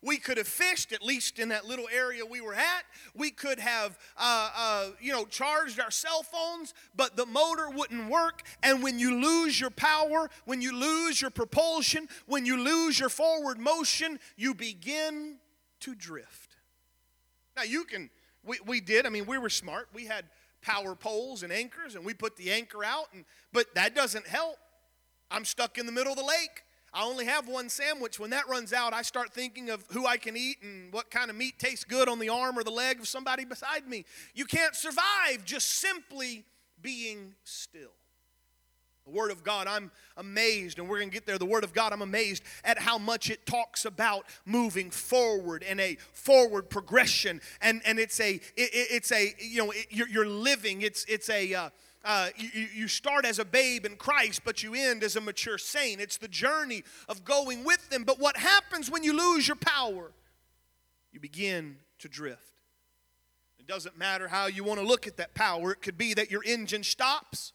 We 0.00 0.18
could 0.18 0.36
have 0.36 0.46
fished, 0.46 0.92
at 0.92 1.02
least 1.02 1.40
in 1.40 1.48
that 1.48 1.64
little 1.64 1.88
area 1.92 2.24
we 2.24 2.40
were 2.40 2.54
at. 2.54 2.84
We 3.16 3.30
could 3.32 3.58
have, 3.58 3.98
uh, 4.16 4.50
uh, 4.56 4.90
you 5.00 5.12
know, 5.12 5.24
charged 5.24 5.80
our 5.80 5.90
cell 5.90 6.22
phones, 6.22 6.72
but 6.94 7.16
the 7.16 7.26
motor 7.26 7.68
wouldn't 7.68 8.08
work. 8.08 8.42
And 8.62 8.80
when 8.82 9.00
you 9.00 9.20
lose 9.20 9.60
your 9.60 9.70
power, 9.70 10.30
when 10.44 10.62
you 10.62 10.72
lose 10.72 11.20
your 11.20 11.30
propulsion, 11.30 12.08
when 12.26 12.46
you 12.46 12.62
lose 12.62 13.00
your 13.00 13.08
forward 13.08 13.58
motion, 13.58 14.20
you 14.36 14.54
begin 14.54 15.38
to 15.80 15.96
drift. 15.96 16.56
Now, 17.56 17.64
you 17.64 17.82
can, 17.82 18.08
we, 18.44 18.58
we 18.64 18.80
did, 18.80 19.04
I 19.04 19.08
mean, 19.08 19.26
we 19.26 19.36
were 19.36 19.50
smart. 19.50 19.88
We 19.92 20.06
had 20.06 20.26
power 20.62 20.94
poles 20.94 21.42
and 21.42 21.52
anchors, 21.52 21.96
and 21.96 22.04
we 22.04 22.14
put 22.14 22.36
the 22.36 22.52
anchor 22.52 22.84
out, 22.84 23.06
and, 23.12 23.24
but 23.52 23.74
that 23.74 23.96
doesn't 23.96 24.28
help. 24.28 24.58
I'm 25.28 25.44
stuck 25.44 25.76
in 25.76 25.86
the 25.86 25.92
middle 25.92 26.12
of 26.12 26.18
the 26.18 26.24
lake. 26.24 26.62
I 26.92 27.04
only 27.04 27.26
have 27.26 27.48
one 27.48 27.68
sandwich. 27.68 28.18
When 28.18 28.30
that 28.30 28.48
runs 28.48 28.72
out, 28.72 28.92
I 28.92 29.02
start 29.02 29.32
thinking 29.32 29.70
of 29.70 29.84
who 29.92 30.06
I 30.06 30.16
can 30.16 30.36
eat 30.36 30.58
and 30.62 30.92
what 30.92 31.10
kind 31.10 31.30
of 31.30 31.36
meat 31.36 31.58
tastes 31.58 31.84
good 31.84 32.08
on 32.08 32.18
the 32.18 32.28
arm 32.28 32.58
or 32.58 32.64
the 32.64 32.70
leg 32.70 32.98
of 32.98 33.08
somebody 33.08 33.44
beside 33.44 33.86
me. 33.86 34.04
You 34.34 34.46
can't 34.46 34.74
survive 34.74 35.44
just 35.44 35.68
simply 35.68 36.44
being 36.80 37.34
still. 37.44 37.90
The 39.04 39.14
Word 39.14 39.30
of 39.30 39.42
God, 39.42 39.66
I'm 39.66 39.90
amazed, 40.18 40.78
and 40.78 40.86
we're 40.86 40.98
going 40.98 41.08
to 41.08 41.14
get 41.14 41.24
there. 41.24 41.38
The 41.38 41.46
Word 41.46 41.64
of 41.64 41.72
God, 41.72 41.94
I'm 41.94 42.02
amazed 42.02 42.42
at 42.62 42.78
how 42.78 42.98
much 42.98 43.30
it 43.30 43.46
talks 43.46 43.86
about 43.86 44.26
moving 44.44 44.90
forward 44.90 45.64
and 45.66 45.80
a 45.80 45.96
forward 46.12 46.68
progression. 46.68 47.40
And, 47.62 47.80
and 47.86 47.98
it's 47.98 48.20
a, 48.20 48.32
it, 48.32 48.42
it's 48.56 49.10
a, 49.10 49.34
you 49.38 49.64
know, 49.64 49.70
it, 49.70 49.86
you're, 49.88 50.08
you're 50.08 50.28
living. 50.28 50.82
It's, 50.82 51.06
it's 51.06 51.30
a, 51.30 51.54
uh, 51.54 51.70
uh, 52.04 52.28
you, 52.36 52.66
you 52.74 52.88
start 52.88 53.24
as 53.24 53.38
a 53.38 53.44
babe 53.44 53.84
in 53.84 53.96
Christ, 53.96 54.42
but 54.44 54.62
you 54.62 54.74
end 54.74 55.02
as 55.02 55.16
a 55.16 55.20
mature 55.20 55.58
saint. 55.58 56.00
It's 56.00 56.16
the 56.16 56.28
journey 56.28 56.84
of 57.08 57.24
going 57.24 57.64
with 57.64 57.90
them. 57.90 58.04
But 58.04 58.20
what 58.20 58.36
happens 58.36 58.90
when 58.90 59.02
you 59.02 59.16
lose 59.16 59.48
your 59.48 59.56
power? 59.56 60.12
You 61.12 61.20
begin 61.20 61.76
to 61.98 62.08
drift. 62.08 62.60
It 63.58 63.66
doesn't 63.66 63.98
matter 63.98 64.28
how 64.28 64.46
you 64.46 64.64
want 64.64 64.80
to 64.80 64.86
look 64.86 65.06
at 65.06 65.16
that 65.16 65.34
power. 65.34 65.72
It 65.72 65.82
could 65.82 65.98
be 65.98 66.14
that 66.14 66.30
your 66.30 66.42
engine 66.44 66.84
stops, 66.84 67.52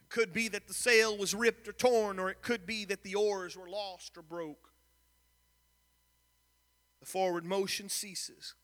It 0.00 0.08
could 0.08 0.32
be 0.32 0.48
that 0.48 0.68
the 0.68 0.74
sail 0.74 1.16
was 1.16 1.34
ripped 1.34 1.66
or 1.68 1.72
torn, 1.72 2.18
or 2.18 2.30
it 2.30 2.40
could 2.40 2.64
be 2.64 2.84
that 2.86 3.02
the 3.02 3.16
oars 3.16 3.56
were 3.56 3.68
lost 3.68 4.16
or 4.16 4.22
broke. 4.22 4.70
The 7.00 7.06
forward 7.06 7.44
motion 7.44 7.88
ceases 7.88 8.54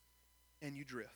and 0.63 0.77
you 0.77 0.85
drift. 0.85 1.13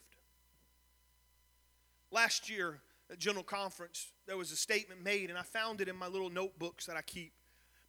Last 2.11 2.51
year 2.51 2.81
General 3.19 3.45
Conference, 3.45 4.09
there 4.27 4.37
was 4.37 4.53
a 4.53 4.57
statement 4.57 5.03
made, 5.03 5.31
and 5.31 5.39
I 5.39 5.43
found 5.43 5.81
it 5.81 5.89
in 5.89 5.97
my 5.97 6.09
little 6.09 6.31
notebooks 6.31 6.87
that 6.87 6.97
I 6.97 7.03
keep. 7.03 7.33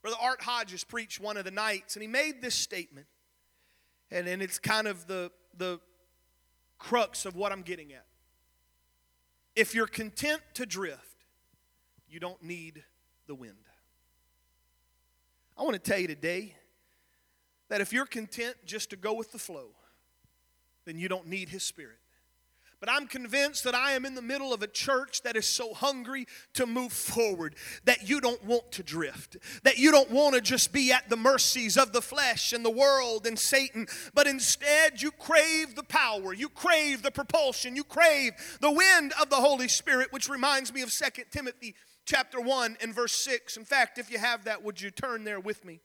Brother 0.01 0.17
Art 0.21 0.41
Hodges 0.41 0.83
preached 0.83 1.19
one 1.19 1.37
of 1.37 1.45
the 1.45 1.51
nights, 1.51 1.95
and 1.95 2.01
he 2.01 2.07
made 2.07 2.41
this 2.41 2.55
statement. 2.55 3.07
And, 4.11 4.27
and 4.27 4.41
it's 4.41 4.59
kind 4.59 4.87
of 4.87 5.07
the, 5.07 5.31
the 5.57 5.79
crux 6.77 7.25
of 7.25 7.35
what 7.35 7.51
I'm 7.51 7.61
getting 7.61 7.93
at. 7.93 8.05
If 9.55 9.73
you're 9.73 9.87
content 9.87 10.41
to 10.55 10.65
drift, 10.65 11.25
you 12.09 12.19
don't 12.19 12.41
need 12.43 12.83
the 13.27 13.35
wind. 13.35 13.55
I 15.57 15.63
want 15.63 15.73
to 15.73 15.79
tell 15.79 15.99
you 15.99 16.07
today 16.07 16.55
that 17.69 17.79
if 17.79 17.93
you're 17.93 18.05
content 18.05 18.55
just 18.65 18.89
to 18.89 18.95
go 18.95 19.13
with 19.13 19.31
the 19.31 19.39
flow, 19.39 19.69
then 20.85 20.97
you 20.97 21.07
don't 21.07 21.27
need 21.27 21.49
His 21.49 21.63
Spirit. 21.63 21.97
But 22.83 22.91
I'm 22.91 23.07
convinced 23.07 23.63
that 23.63 23.75
I 23.75 23.93
am 23.93 24.03
in 24.03 24.13
the 24.13 24.21
middle 24.21 24.51
of 24.51 24.61
a 24.61 24.67
church 24.67 25.21
that 25.21 25.37
is 25.37 25.47
so 25.47 25.73
hungry 25.73 26.25
to 26.55 26.65
move 26.65 26.91
forward 26.91 27.55
that 27.85 28.09
you 28.09 28.19
don't 28.19 28.43
want 28.43 28.73
to 28.73 28.83
drift, 28.83 29.37
that 29.63 29.77
you 29.77 29.89
don't 29.89 30.11
want 30.11 30.35
to 30.35 30.41
just 30.41 30.73
be 30.73 30.91
at 30.91 31.09
the 31.09 31.15
mercies 31.15 31.77
of 31.77 31.93
the 31.93 32.01
flesh 32.01 32.51
and 32.51 32.65
the 32.65 32.69
world 32.69 33.25
and 33.25 33.39
Satan, 33.39 33.87
but 34.13 34.27
instead 34.27 35.01
you 35.01 35.11
crave 35.11 35.75
the 35.75 35.83
power, 35.83 36.33
you 36.33 36.49
crave 36.49 37.03
the 37.03 37.11
propulsion, 37.11 37.77
you 37.77 37.85
crave 37.85 38.33
the 38.59 38.69
wind 38.69 39.13
of 39.21 39.29
the 39.29 39.37
Holy 39.37 39.69
Spirit, 39.69 40.11
which 40.11 40.27
reminds 40.27 40.73
me 40.73 40.81
of 40.81 40.91
2 40.91 41.23
Timothy 41.31 41.75
chapter 42.03 42.41
1 42.41 42.79
and 42.81 42.93
verse 42.93 43.13
6. 43.13 43.55
In 43.55 43.63
fact, 43.63 43.97
if 43.97 44.11
you 44.11 44.17
have 44.17 44.43
that, 44.43 44.61
would 44.61 44.81
you 44.81 44.91
turn 44.91 45.23
there 45.23 45.39
with 45.39 45.63
me? 45.63 45.79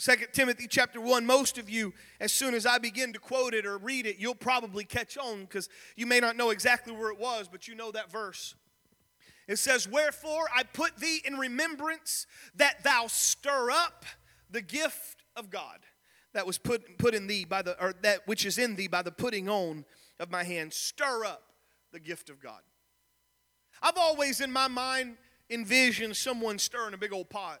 Second 0.00 0.28
Timothy 0.32 0.66
chapter 0.66 0.98
1, 0.98 1.26
most 1.26 1.58
of 1.58 1.68
you, 1.68 1.92
as 2.20 2.32
soon 2.32 2.54
as 2.54 2.64
I 2.64 2.78
begin 2.78 3.12
to 3.12 3.18
quote 3.18 3.52
it 3.52 3.66
or 3.66 3.76
read 3.76 4.06
it, 4.06 4.16
you'll 4.18 4.34
probably 4.34 4.82
catch 4.82 5.18
on 5.18 5.42
because 5.42 5.68
you 5.94 6.06
may 6.06 6.20
not 6.20 6.38
know 6.38 6.48
exactly 6.48 6.90
where 6.90 7.10
it 7.10 7.18
was, 7.18 7.48
but 7.52 7.68
you 7.68 7.74
know 7.74 7.90
that 7.90 8.10
verse. 8.10 8.54
It 9.46 9.58
says, 9.58 9.86
Wherefore 9.86 10.46
I 10.56 10.62
put 10.62 10.96
thee 10.96 11.20
in 11.22 11.36
remembrance 11.36 12.26
that 12.54 12.82
thou 12.82 13.08
stir 13.08 13.70
up 13.70 14.06
the 14.48 14.62
gift 14.62 15.22
of 15.36 15.50
God 15.50 15.80
that 16.32 16.46
was 16.46 16.56
put, 16.56 16.96
put 16.96 17.12
in 17.12 17.26
thee 17.26 17.44
by 17.44 17.60
the, 17.60 17.78
or 17.78 17.92
that 18.00 18.26
which 18.26 18.46
is 18.46 18.56
in 18.56 18.76
thee 18.76 18.88
by 18.88 19.02
the 19.02 19.12
putting 19.12 19.50
on 19.50 19.84
of 20.18 20.30
my 20.30 20.44
hand. 20.44 20.72
Stir 20.72 21.26
up 21.26 21.42
the 21.92 22.00
gift 22.00 22.30
of 22.30 22.40
God. 22.40 22.62
I've 23.82 23.98
always 23.98 24.40
in 24.40 24.50
my 24.50 24.66
mind 24.66 25.18
envisioned 25.50 26.16
someone 26.16 26.58
stirring 26.58 26.94
a 26.94 26.98
big 26.98 27.12
old 27.12 27.28
pot 27.28 27.60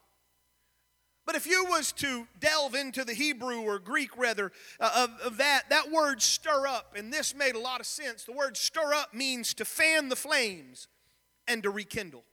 but 1.26 1.36
if 1.36 1.46
you 1.46 1.64
was 1.68 1.92
to 1.92 2.26
delve 2.38 2.74
into 2.74 3.04
the 3.04 3.14
Hebrew 3.14 3.60
or 3.60 3.78
Greek 3.78 4.16
rather 4.16 4.50
uh, 4.80 5.06
of, 5.08 5.26
of 5.26 5.36
that, 5.36 5.64
that 5.70 5.90
word 5.90 6.22
stir 6.22 6.66
up, 6.66 6.94
and 6.96 7.12
this 7.12 7.34
made 7.34 7.54
a 7.54 7.60
lot 7.60 7.80
of 7.80 7.86
sense. 7.86 8.24
The 8.24 8.32
word 8.32 8.56
stir 8.56 8.94
up 8.94 9.14
means 9.14 9.54
to 9.54 9.64
fan 9.64 10.08
the 10.08 10.16
flames 10.16 10.88
and 11.46 11.62
to 11.62 11.70
rekindle. 11.70 12.24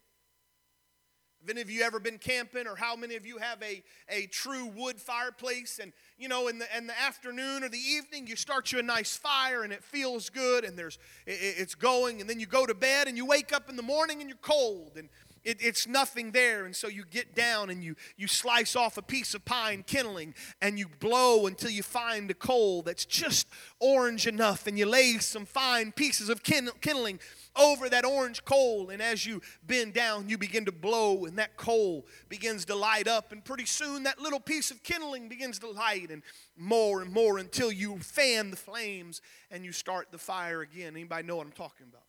Have 1.42 1.56
any 1.56 1.62
of 1.62 1.70
you 1.70 1.84
ever 1.84 2.00
been 2.00 2.18
camping, 2.18 2.68
or 2.68 2.76
how 2.76 2.96
many 2.96 3.16
of 3.16 3.26
you 3.26 3.38
have 3.38 3.62
a, 3.62 3.82
a 4.10 4.26
true 4.28 4.66
wood 4.66 5.00
fireplace? 5.00 5.80
And 5.82 5.94
you 6.18 6.28
know, 6.28 6.48
in 6.48 6.60
the 6.60 6.66
in 6.76 6.88
the 6.88 7.00
afternoon 7.00 7.64
or 7.64 7.70
the 7.70 7.78
evening, 7.78 8.28
you 8.28 8.36
start 8.36 8.72
you 8.74 8.80
a 8.80 8.84
nice 8.84 9.16
fire, 9.16 9.64
and 9.64 9.72
it 9.72 9.84
feels 9.84 10.30
good, 10.30 10.66
and 10.66 10.78
there's 10.78 10.98
it, 11.26 11.56
it's 11.58 11.76
going, 11.76 12.20
and 12.20 12.30
then 12.30 12.40
you 12.42 12.48
go 12.48 12.66
to 12.66 12.74
bed, 12.74 13.08
and 13.08 13.16
you 13.16 13.26
wake 13.26 13.54
up 13.54 13.70
in 13.70 13.78
the 13.78 13.84
morning, 13.84 14.20
and 14.20 14.30
you're 14.30 14.40
cold, 14.42 14.94
and 14.98 15.08
it, 15.44 15.58
it's 15.62 15.88
nothing 15.88 16.32
there. 16.32 16.66
And 16.66 16.76
so 16.76 16.88
you 16.88 17.04
get 17.10 17.36
down 17.36 17.70
and 17.70 17.84
you, 17.84 17.96
you 18.16 18.28
slice 18.28 18.76
off 18.76 18.98
a 18.98 19.02
piece 19.02 19.34
of 19.34 19.46
pine 19.46 19.84
kindling 19.86 20.34
and 20.62 20.78
you 20.78 20.88
blow 21.00 21.48
until 21.48 21.70
you 21.70 21.84
find 21.84 22.30
a 22.32 22.34
coal 22.34 22.82
that's 22.82 23.06
just 23.06 23.48
orange 23.80 24.28
enough. 24.28 24.68
And 24.68 24.78
you 24.78 24.86
lay 24.86 25.18
some 25.20 25.46
fine 25.46 25.92
pieces 25.92 26.30
of 26.30 26.44
kindling 26.44 27.20
over 27.56 27.90
that 27.90 28.06
orange 28.06 28.46
coal. 28.46 28.90
And 28.90 29.02
as 29.02 29.26
you 29.26 29.42
bend 29.66 29.94
down, 29.94 30.30
you 30.30 30.38
begin 30.38 30.66
to 30.66 30.72
blow, 30.72 31.26
and 31.26 31.38
that 31.38 31.58
coal 31.58 32.06
begins 32.30 32.66
to 32.66 32.76
light 32.76 33.08
up. 33.08 33.32
And 33.32 33.44
pretty 33.44 33.66
soon, 33.66 34.04
that 34.04 34.20
little 34.20 34.40
piece 34.40 34.72
of 34.72 34.84
kindling 34.84 35.28
begins 35.28 35.60
to 35.60 35.70
light, 35.70 36.10
and 36.12 36.22
more 36.56 37.02
and 37.02 37.12
more 37.12 37.38
until 37.38 37.72
you 37.72 38.00
fan 38.00 38.52
the 38.52 38.58
flames 38.58 39.22
and 39.52 39.64
you 39.64 39.72
start 39.72 40.08
the 40.12 40.18
fire 40.18 40.62
again. 40.62 40.94
Anybody 40.96 41.28
know 41.28 41.38
what 41.38 41.46
I'm 41.46 41.52
talking 41.52 41.88
about? 41.90 42.07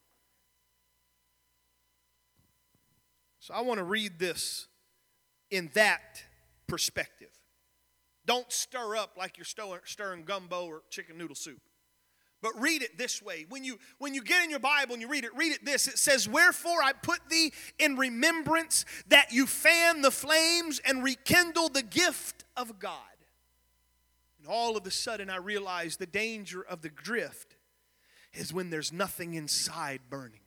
So 3.48 3.54
I 3.54 3.62
want 3.62 3.78
to 3.78 3.84
read 3.84 4.18
this 4.18 4.66
in 5.50 5.70
that 5.72 6.22
perspective. 6.66 7.30
Don't 8.26 8.52
stir 8.52 8.94
up 8.94 9.12
like 9.16 9.38
you're 9.38 9.80
stirring 9.86 10.24
gumbo 10.24 10.66
or 10.66 10.82
chicken 10.90 11.16
noodle 11.16 11.34
soup. 11.34 11.62
But 12.42 12.60
read 12.60 12.82
it 12.82 12.98
this 12.98 13.22
way. 13.22 13.46
When 13.48 13.64
you 13.64 13.78
when 13.96 14.12
you 14.12 14.22
get 14.22 14.44
in 14.44 14.50
your 14.50 14.58
Bible 14.58 14.92
and 14.92 15.00
you 15.00 15.08
read 15.08 15.24
it, 15.24 15.34
read 15.34 15.52
it 15.52 15.64
this. 15.64 15.88
It 15.88 15.98
says, 15.98 16.28
"Wherefore 16.28 16.82
I 16.82 16.92
put 16.92 17.26
thee 17.30 17.54
in 17.78 17.96
remembrance 17.96 18.84
that 19.06 19.32
you 19.32 19.46
fan 19.46 20.02
the 20.02 20.10
flames 20.10 20.78
and 20.80 21.02
rekindle 21.02 21.70
the 21.70 21.82
gift 21.82 22.44
of 22.54 22.78
God." 22.78 23.16
And 24.38 24.46
all 24.46 24.76
of 24.76 24.86
a 24.86 24.90
sudden 24.90 25.30
I 25.30 25.36
realized 25.36 26.00
the 26.00 26.06
danger 26.06 26.60
of 26.60 26.82
the 26.82 26.90
drift 26.90 27.56
is 28.34 28.52
when 28.52 28.68
there's 28.68 28.92
nothing 28.92 29.32
inside 29.32 30.02
burning. 30.10 30.42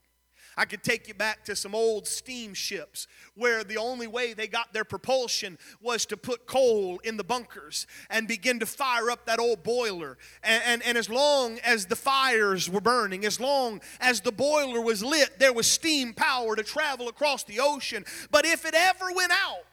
I 0.57 0.65
could 0.65 0.83
take 0.83 1.07
you 1.07 1.13
back 1.13 1.45
to 1.45 1.55
some 1.55 1.73
old 1.73 2.07
steamships 2.07 3.07
where 3.35 3.63
the 3.63 3.77
only 3.77 4.07
way 4.07 4.33
they 4.33 4.47
got 4.47 4.73
their 4.73 4.83
propulsion 4.83 5.57
was 5.81 6.05
to 6.07 6.17
put 6.17 6.45
coal 6.45 6.99
in 7.03 7.15
the 7.17 7.23
bunkers 7.23 7.87
and 8.09 8.27
begin 8.27 8.59
to 8.59 8.65
fire 8.65 9.09
up 9.09 9.25
that 9.25 9.39
old 9.39 9.63
boiler. 9.63 10.17
And, 10.43 10.63
and, 10.65 10.83
and, 10.83 10.97
as 10.97 11.09
long 11.09 11.59
as 11.59 11.85
the 11.85 11.95
fires 11.95 12.69
were 12.69 12.81
burning, 12.81 13.25
as 13.25 13.39
long 13.39 13.81
as 14.01 14.21
the 14.21 14.31
boiler 14.31 14.81
was 14.81 15.03
lit, 15.03 15.39
there 15.39 15.53
was 15.53 15.67
steam 15.67 16.13
power 16.13 16.55
to 16.55 16.63
travel 16.63 17.07
across 17.07 17.43
the 17.43 17.59
ocean. 17.61 18.03
But 18.29 18.45
if 18.45 18.65
it 18.65 18.73
ever 18.75 19.11
went 19.15 19.31
out, 19.31 19.63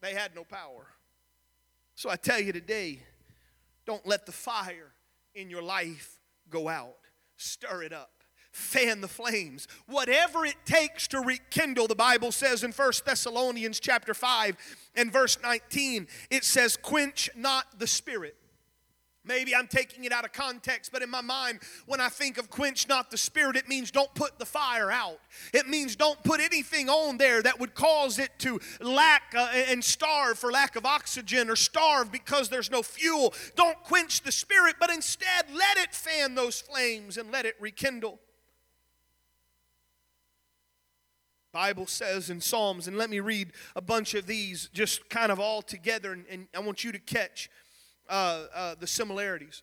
they 0.00 0.14
had 0.14 0.34
no 0.34 0.44
power. 0.44 0.86
So 1.94 2.08
I 2.08 2.16
tell 2.16 2.40
you 2.40 2.52
today, 2.52 3.00
don't 3.84 4.06
let 4.06 4.26
the 4.26 4.32
fire 4.32 4.92
in 5.34 5.50
your 5.50 5.62
life 5.62 6.18
go 6.48 6.68
out, 6.68 6.96
stir 7.36 7.82
it 7.82 7.92
up 7.92 8.15
fan 8.56 9.00
the 9.00 9.08
flames 9.08 9.68
whatever 9.86 10.44
it 10.46 10.56
takes 10.64 11.06
to 11.06 11.20
rekindle 11.20 11.86
the 11.86 11.94
bible 11.94 12.32
says 12.32 12.64
in 12.64 12.72
First 12.72 13.04
thessalonians 13.04 13.78
chapter 13.78 14.14
5 14.14 14.56
and 14.94 15.12
verse 15.12 15.38
19 15.42 16.06
it 16.30 16.44
says 16.44 16.76
quench 16.76 17.28
not 17.36 17.78
the 17.78 17.86
spirit 17.86 18.36
Maybe 19.26 19.54
I'm 19.54 19.66
taking 19.66 20.04
it 20.04 20.12
out 20.12 20.24
of 20.24 20.32
context, 20.32 20.92
but 20.92 21.02
in 21.02 21.10
my 21.10 21.20
mind, 21.20 21.58
when 21.86 22.00
I 22.00 22.08
think 22.08 22.38
of 22.38 22.48
quench 22.48 22.88
not 22.88 23.10
the 23.10 23.18
spirit, 23.18 23.56
it 23.56 23.68
means 23.68 23.90
don't 23.90 24.12
put 24.14 24.38
the 24.38 24.46
fire 24.46 24.90
out. 24.90 25.18
It 25.52 25.68
means 25.68 25.96
don't 25.96 26.22
put 26.22 26.40
anything 26.40 26.88
on 26.88 27.18
there 27.18 27.42
that 27.42 27.58
would 27.58 27.74
cause 27.74 28.20
it 28.20 28.30
to 28.40 28.60
lack 28.80 29.34
uh, 29.36 29.48
and 29.52 29.82
starve 29.84 30.38
for 30.38 30.52
lack 30.52 30.76
of 30.76 30.86
oxygen 30.86 31.50
or 31.50 31.56
starve 31.56 32.12
because 32.12 32.48
there's 32.48 32.70
no 32.70 32.82
fuel. 32.82 33.34
Don't 33.56 33.82
quench 33.82 34.22
the 34.22 34.30
spirit, 34.30 34.76
but 34.78 34.90
instead 34.90 35.46
let 35.52 35.76
it 35.76 35.92
fan 35.92 36.36
those 36.36 36.60
flames 36.60 37.16
and 37.16 37.32
let 37.32 37.46
it 37.46 37.56
rekindle. 37.58 38.20
Bible 41.56 41.86
says 41.86 42.28
in 42.28 42.38
Psalms, 42.42 42.86
and 42.86 42.98
let 42.98 43.08
me 43.08 43.18
read 43.18 43.50
a 43.74 43.80
bunch 43.80 44.12
of 44.12 44.26
these 44.26 44.68
just 44.74 45.08
kind 45.08 45.32
of 45.32 45.40
all 45.40 45.62
together, 45.62 46.12
and, 46.12 46.26
and 46.30 46.48
I 46.54 46.60
want 46.60 46.84
you 46.84 46.92
to 46.92 46.98
catch 46.98 47.48
uh, 48.10 48.44
uh, 48.54 48.74
the 48.78 48.86
similarities. 48.86 49.62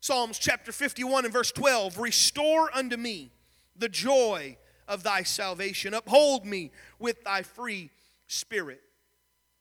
Psalms 0.00 0.38
chapter 0.38 0.72
51 0.72 1.26
and 1.26 1.34
verse 1.34 1.52
12 1.52 1.98
Restore 1.98 2.70
unto 2.74 2.96
me 2.96 3.30
the 3.76 3.90
joy 3.90 4.56
of 4.88 5.02
thy 5.02 5.22
salvation, 5.22 5.92
uphold 5.92 6.46
me 6.46 6.70
with 6.98 7.22
thy 7.24 7.42
free 7.42 7.90
spirit. 8.26 8.80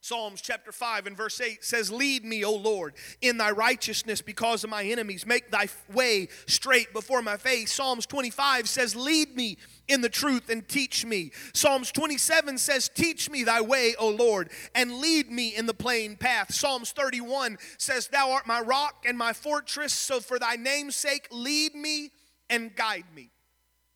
Psalms 0.04 0.42
chapter 0.42 0.74
5 0.74 1.08
and 1.08 1.16
verse 1.16 1.40
8 1.40 1.64
says, 1.64 1.90
Lead 1.90 2.26
me, 2.26 2.44
O 2.44 2.54
Lord, 2.54 2.94
in 3.22 3.38
thy 3.38 3.52
righteousness 3.52 4.22
because 4.22 4.66
of 4.66 4.70
my 4.70 4.84
enemies. 4.84 5.26
Make 5.26 5.50
thy 5.50 5.70
way 5.94 6.28
straight 6.46 6.92
before 6.92 7.22
my 7.22 7.38
face. 7.38 7.72
Psalms 7.72 8.06
25 8.06 8.68
says, 8.68 8.98
Lead 8.98 9.34
me 9.34 9.58
in 9.88 10.02
the 10.02 10.10
truth 10.10 10.50
and 10.50 10.68
teach 10.68 11.06
me. 11.06 11.32
Psalms 11.54 11.90
27 11.94 12.58
says, 12.58 12.90
Teach 12.90 13.30
me 13.30 13.46
thy 13.46 13.62
way, 13.62 13.96
O 13.98 14.10
Lord, 14.10 14.52
and 14.76 14.98
lead 14.98 15.32
me 15.32 15.56
in 15.56 15.68
the 15.68 15.74
plain 15.74 16.18
path. 16.18 16.54
Psalms 16.54 16.92
31 16.92 17.58
says, 17.78 18.10
Thou 18.10 18.32
art 18.32 18.46
my 18.46 18.60
rock 18.60 19.06
and 19.08 19.18
my 19.18 19.32
fortress, 19.32 19.94
so 19.94 20.20
for 20.20 20.38
thy 20.38 20.58
name's 20.58 20.98
sake, 20.98 21.30
lead 21.32 21.76
me 21.76 22.12
and 22.50 22.76
guide 22.76 23.06
me. 23.16 23.32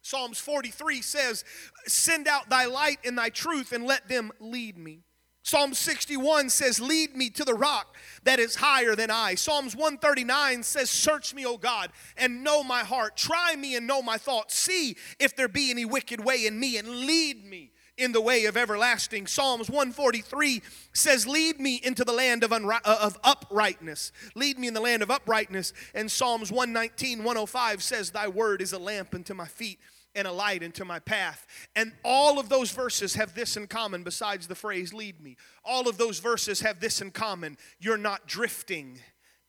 Psalms 0.03 0.39
43 0.39 1.01
says, 1.01 1.43
Send 1.85 2.29
out 2.29 2.49
thy 2.49 2.63
light 2.63 2.99
and 3.03 3.17
thy 3.17 3.27
truth 3.27 3.73
and 3.73 3.83
let 3.83 4.07
them 4.07 4.31
lead 4.39 4.77
me. 4.77 5.03
Psalm 5.47 5.73
61 5.73 6.49
says, 6.49 6.81
Lead 6.81 7.15
me 7.15 7.29
to 7.29 7.45
the 7.45 7.53
rock 7.53 7.95
that 8.25 8.37
is 8.37 8.55
higher 8.55 8.97
than 8.97 9.09
I. 9.09 9.35
Psalms 9.35 9.77
139 9.77 10.61
says, 10.61 10.89
Search 10.89 11.33
me, 11.33 11.45
O 11.45 11.55
God, 11.55 11.89
and 12.17 12.43
know 12.43 12.65
my 12.65 12.81
heart. 12.81 13.15
Try 13.15 13.55
me 13.55 13.77
and 13.77 13.87
know 13.87 14.01
my 14.01 14.17
thoughts. 14.17 14.59
See 14.59 14.97
if 15.21 15.37
there 15.37 15.47
be 15.47 15.71
any 15.71 15.85
wicked 15.85 16.21
way 16.21 16.45
in 16.47 16.59
me, 16.59 16.75
and 16.75 16.89
lead 16.89 17.45
me 17.45 17.71
in 17.97 18.11
the 18.11 18.19
way 18.19 18.43
of 18.43 18.57
everlasting. 18.57 19.25
Psalms 19.25 19.69
143 19.69 20.61
says, 20.91 21.25
Lead 21.25 21.61
me 21.61 21.79
into 21.81 22.03
the 22.03 22.11
land 22.11 22.43
of, 22.43 22.51
unri- 22.51 22.81
uh, 22.83 22.97
of 23.01 23.17
uprightness. 23.23 24.11
Lead 24.35 24.59
me 24.59 24.67
in 24.67 24.73
the 24.73 24.81
land 24.81 25.01
of 25.01 25.09
uprightness. 25.09 25.71
And 25.95 26.11
Psalms 26.11 26.51
119, 26.51 27.19
105 27.19 27.81
says, 27.81 28.11
Thy 28.11 28.27
word 28.27 28.61
is 28.61 28.73
a 28.73 28.79
lamp 28.79 29.15
unto 29.15 29.33
my 29.33 29.47
feet 29.47 29.79
and 30.17 30.27
a 30.27 30.31
light 30.31 30.63
into 30.63 30.83
my 30.83 30.99
path. 30.99 31.45
And 31.75 31.93
all 32.03 32.39
of 32.39 32.49
those 32.49 32.71
verses 32.71 33.13
have 33.13 33.35
this 33.35 33.55
in 33.55 33.67
common 33.67 34.03
besides 34.03 34.47
the 34.47 34.55
phrase 34.55 34.93
lead 34.93 35.21
me. 35.21 35.37
All 35.63 35.87
of 35.87 35.97
those 35.97 36.19
verses 36.19 36.59
have 36.61 36.79
this 36.81 36.99
in 36.99 37.11
common 37.11 37.57
you're 37.79 37.97
not 37.97 38.27
drifting 38.27 38.99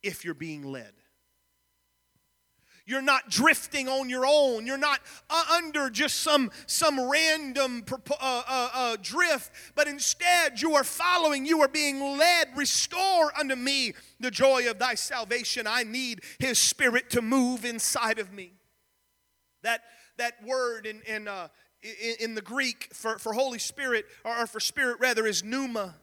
if 0.03 0.25
you're 0.25 0.35
being 0.35 0.63
led. 0.63 0.93
You're 2.85 3.03
not 3.03 3.29
drifting 3.29 3.87
on 3.87 4.09
your 4.09 4.25
own. 4.27 4.67
You're 4.67 4.79
not 4.79 5.01
uh, 5.29 5.45
under 5.53 5.91
just 5.91 6.21
some, 6.21 6.51
some 6.67 6.99
random 6.99 7.85
uh, 7.93 8.15
uh, 8.19 8.71
uh, 8.73 8.97
drift, 9.03 9.51
but 9.75 9.87
instead 9.87 10.63
you 10.63 10.75
are 10.75 10.85
following. 10.85 11.45
You 11.45 11.61
are 11.61 11.69
being 11.69 12.01
led. 12.17 12.49
Restore 12.57 13.39
unto 13.39 13.57
me 13.57 13.93
the 14.21 14.31
joy 14.31 14.71
of 14.71 14.79
thy 14.79 14.95
salvation. 14.95 15.67
I 15.67 15.83
need 15.83 16.23
his 16.39 16.59
spirit 16.59 17.11
to 17.11 17.21
move 17.21 17.67
inside 17.67 18.19
of 18.19 18.33
me. 18.33 18.53
That 19.63 19.83
that 20.19 20.35
word 20.45 20.87
in, 20.87 21.01
in, 21.03 21.27
uh, 21.27 21.49
in, 21.83 22.15
in, 22.21 22.35
the 22.35 22.43
Greek 22.43 22.89
for, 22.93 23.19
for 23.19 23.33
Holy 23.33 23.59
Spirit, 23.59 24.07
or 24.25 24.47
for 24.47 24.61
Spirit 24.61 24.99
rather, 25.01 25.27
is 25.27 25.43
pneuma. 25.43 25.95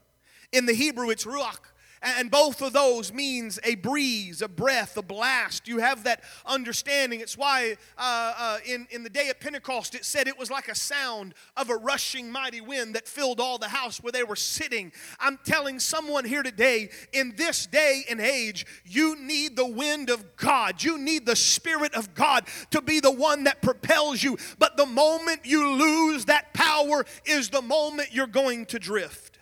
In 0.52 0.66
the 0.66 0.74
Hebrew, 0.74 1.10
it's 1.10 1.26
ruach. 1.26 1.60
And 2.02 2.30
both 2.30 2.62
of 2.62 2.74
those 2.74 3.12
means 3.14 3.60
a 3.64 3.76
breeze, 3.76 4.42
a 4.42 4.48
breath, 4.48 4.98
a 4.98 5.02
blast. 5.02 5.68
You 5.68 5.80
have 5.80 6.04
that 6.04 6.24
understanding. 6.46 7.20
It's 7.20 7.38
why 7.38 7.78
uh, 7.98 8.34
uh, 8.38 8.58
in, 8.66 8.88
in 8.92 9.04
the 9.04 9.10
day 9.10 9.30
of 9.30 9.40
Pentecost 9.40 9.96
it 9.96 10.06
said 10.06 10.28
it 10.28 10.38
was 10.38 10.52
like 10.52 10.68
a 10.68 10.76
sound 10.76 11.34
of 11.58 11.70
a 11.70 11.76
rushing 11.76 12.32
mighty 12.32 12.62
wind 12.62 12.96
that 12.96 13.08
filled 13.08 13.40
all 13.40 13.58
the 13.58 13.70
house 13.70 14.04
where 14.04 14.12
they 14.12 14.24
were 14.24 14.36
sitting. 14.36 14.92
I'm 15.20 15.40
telling 15.44 15.80
someone 15.80 16.26
here 16.26 16.44
today, 16.44 16.90
in 17.12 17.34
this 17.36 17.66
day 17.66 18.04
and 18.10 18.20
age, 18.20 18.66
you 18.86 19.16
need 19.20 19.56
the 19.56 19.66
wind 19.66 20.10
of 20.10 20.36
God. 20.36 20.84
You 20.84 20.98
need 20.98 21.26
the 21.26 21.36
Spirit 21.36 21.94
of 21.94 22.14
God 22.14 22.46
to 22.72 22.82
be 22.82 23.00
the 23.00 23.12
one 23.12 23.46
that 23.46 23.62
propels 23.62 24.22
you. 24.22 24.38
But 24.60 24.78
the 24.78 24.86
moment 24.86 25.42
you 25.46 25.68
lose 25.68 26.26
that 26.26 26.54
power 26.54 27.06
is 27.26 27.50
the 27.50 27.62
moment 27.62 28.10
you're 28.14 28.28
going 28.28 28.66
to 28.68 28.80
drift. 28.80 29.35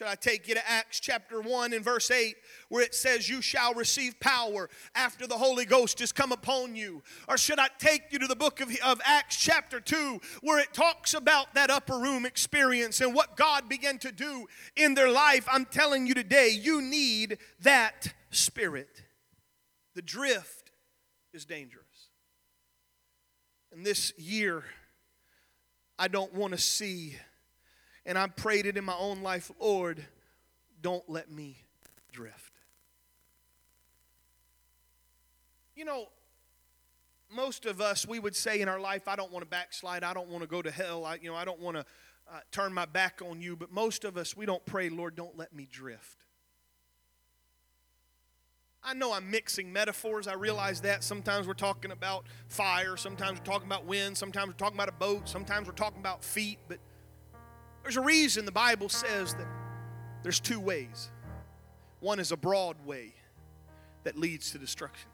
Should 0.00 0.08
I 0.08 0.14
take 0.14 0.48
you 0.48 0.54
to 0.54 0.66
Acts 0.66 0.98
chapter 0.98 1.42
1 1.42 1.74
and 1.74 1.84
verse 1.84 2.10
8, 2.10 2.34
where 2.70 2.82
it 2.82 2.94
says, 2.94 3.28
You 3.28 3.42
shall 3.42 3.74
receive 3.74 4.18
power 4.18 4.70
after 4.94 5.26
the 5.26 5.36
Holy 5.36 5.66
Ghost 5.66 5.98
has 5.98 6.10
come 6.10 6.32
upon 6.32 6.74
you? 6.74 7.02
Or 7.28 7.36
should 7.36 7.58
I 7.58 7.68
take 7.78 8.04
you 8.10 8.18
to 8.20 8.26
the 8.26 8.34
book 8.34 8.60
of, 8.60 8.74
of 8.82 8.98
Acts 9.04 9.36
chapter 9.36 9.78
2, 9.78 10.18
where 10.40 10.58
it 10.58 10.72
talks 10.72 11.12
about 11.12 11.52
that 11.52 11.68
upper 11.68 11.98
room 11.98 12.24
experience 12.24 13.02
and 13.02 13.14
what 13.14 13.36
God 13.36 13.68
began 13.68 13.98
to 13.98 14.10
do 14.10 14.46
in 14.74 14.94
their 14.94 15.10
life? 15.10 15.46
I'm 15.52 15.66
telling 15.66 16.06
you 16.06 16.14
today, 16.14 16.48
you 16.48 16.80
need 16.80 17.36
that 17.60 18.14
spirit. 18.30 19.02
The 19.94 20.00
drift 20.00 20.70
is 21.34 21.44
dangerous. 21.44 21.84
And 23.70 23.84
this 23.84 24.14
year, 24.16 24.64
I 25.98 26.08
don't 26.08 26.32
want 26.32 26.54
to 26.54 26.58
see 26.58 27.16
and 28.06 28.18
I 28.18 28.26
prayed 28.28 28.66
it 28.66 28.76
in 28.76 28.84
my 28.84 28.96
own 28.96 29.22
life 29.22 29.50
Lord, 29.60 30.04
don't 30.82 31.08
let 31.08 31.30
me 31.30 31.56
drift. 32.12 32.52
You 35.74 35.84
know, 35.84 36.08
most 37.34 37.64
of 37.64 37.80
us, 37.80 38.06
we 38.06 38.18
would 38.18 38.36
say 38.36 38.60
in 38.60 38.68
our 38.68 38.80
life, 38.80 39.08
I 39.08 39.16
don't 39.16 39.32
want 39.32 39.44
to 39.44 39.48
backslide. 39.48 40.02
I 40.02 40.12
don't 40.12 40.28
want 40.28 40.42
to 40.42 40.48
go 40.48 40.60
to 40.60 40.70
hell. 40.70 41.04
I, 41.04 41.14
you 41.14 41.30
know, 41.30 41.36
I 41.36 41.44
don't 41.44 41.60
want 41.60 41.76
to 41.76 41.84
uh, 42.30 42.40
turn 42.50 42.72
my 42.72 42.86
back 42.86 43.20
on 43.24 43.40
you. 43.40 43.56
But 43.56 43.72
most 43.72 44.04
of 44.04 44.16
us, 44.16 44.36
we 44.36 44.46
don't 44.46 44.64
pray, 44.66 44.88
Lord, 44.88 45.14
don't 45.16 45.36
let 45.38 45.54
me 45.54 45.68
drift. 45.70 46.24
I 48.82 48.94
know 48.94 49.12
I'm 49.12 49.30
mixing 49.30 49.72
metaphors. 49.72 50.26
I 50.26 50.34
realize 50.34 50.80
that. 50.82 51.04
Sometimes 51.04 51.46
we're 51.46 51.52
talking 51.54 51.90
about 51.90 52.24
fire. 52.48 52.96
Sometimes 52.96 53.38
we're 53.38 53.44
talking 53.44 53.66
about 53.66 53.84
wind. 53.84 54.16
Sometimes 54.16 54.48
we're 54.48 54.54
talking 54.54 54.76
about 54.76 54.88
a 54.88 54.92
boat. 54.92 55.28
Sometimes 55.28 55.66
we're 55.68 55.74
talking 55.74 56.00
about 56.00 56.24
feet. 56.24 56.58
But 56.66 56.78
there's 57.82 57.96
a 57.96 58.00
reason 58.00 58.44
the 58.44 58.52
Bible 58.52 58.88
says 58.88 59.34
that 59.34 59.46
there's 60.22 60.40
two 60.40 60.60
ways. 60.60 61.10
One 62.00 62.20
is 62.20 62.32
a 62.32 62.36
broad 62.36 62.76
way 62.84 63.14
that 64.04 64.16
leads 64.16 64.52
to 64.52 64.58
destruction, 64.58 65.10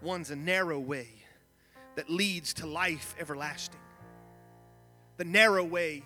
one's 0.00 0.30
a 0.30 0.36
narrow 0.36 0.78
way 0.78 1.08
that 1.96 2.08
leads 2.08 2.54
to 2.54 2.66
life 2.66 3.14
everlasting. 3.20 3.80
The 5.18 5.24
narrow 5.24 5.64
way 5.64 6.02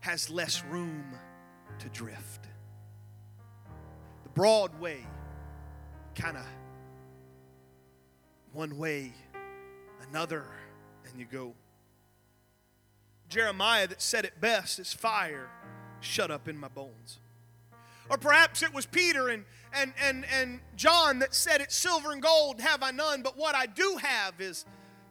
has 0.00 0.30
less 0.30 0.64
room 0.64 1.04
to 1.78 1.88
drift. 1.90 2.46
The 4.24 4.28
broad 4.30 4.78
way, 4.80 5.06
kind 6.14 6.36
of 6.36 6.44
one 8.52 8.76
way, 8.78 9.12
another, 10.08 10.44
and 11.08 11.18
you 11.18 11.26
go. 11.26 11.54
Jeremiah 13.28 13.86
that 13.86 14.00
said 14.00 14.24
it 14.24 14.40
best 14.40 14.78
is 14.78 14.92
fire 14.92 15.48
shut 16.00 16.30
up 16.30 16.48
in 16.48 16.56
my 16.56 16.68
bones. 16.68 17.18
Or 18.10 18.16
perhaps 18.16 18.62
it 18.62 18.72
was 18.72 18.86
Peter 18.86 19.28
and, 19.28 19.44
and, 19.72 19.92
and, 20.02 20.24
and 20.32 20.60
John 20.76 21.18
that 21.18 21.34
said 21.34 21.60
it 21.60 21.70
silver 21.70 22.12
and 22.12 22.22
gold 22.22 22.60
have 22.60 22.82
I 22.82 22.90
none, 22.90 23.22
but 23.22 23.36
what 23.36 23.54
I 23.54 23.66
do 23.66 23.98
have 24.00 24.40
is 24.40 24.64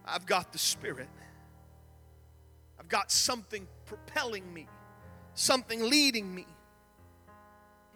I've 0.06 0.25
got 0.25 0.51
the 0.51 0.58
Spirit. 0.58 1.10
I've 2.80 2.89
got 2.89 3.12
something 3.12 3.67
propelling 3.86 4.51
me, 4.51 4.67
something 5.36 5.88
leading 5.88 6.34
me 6.34 6.47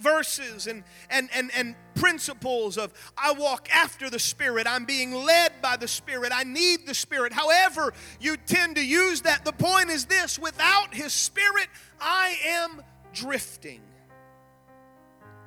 verses 0.01 0.67
and, 0.67 0.83
and, 1.09 1.29
and, 1.33 1.51
and 1.55 1.75
principles 1.95 2.77
of 2.77 2.93
I 3.17 3.33
walk 3.33 3.69
after 3.73 4.09
the 4.09 4.19
Spirit, 4.19 4.67
I'm 4.67 4.85
being 4.85 5.13
led 5.13 5.61
by 5.61 5.77
the 5.77 5.87
Spirit, 5.87 6.31
I 6.33 6.43
need 6.43 6.85
the 6.85 6.93
Spirit. 6.93 7.33
However, 7.33 7.93
you 8.19 8.37
tend 8.37 8.75
to 8.75 8.85
use 8.85 9.21
that. 9.21 9.45
The 9.45 9.53
point 9.53 9.89
is 9.89 10.05
this 10.05 10.37
without 10.39 10.93
His 10.93 11.13
Spirit, 11.13 11.67
I 11.99 12.35
am 12.45 12.81
drifting. 13.13 13.81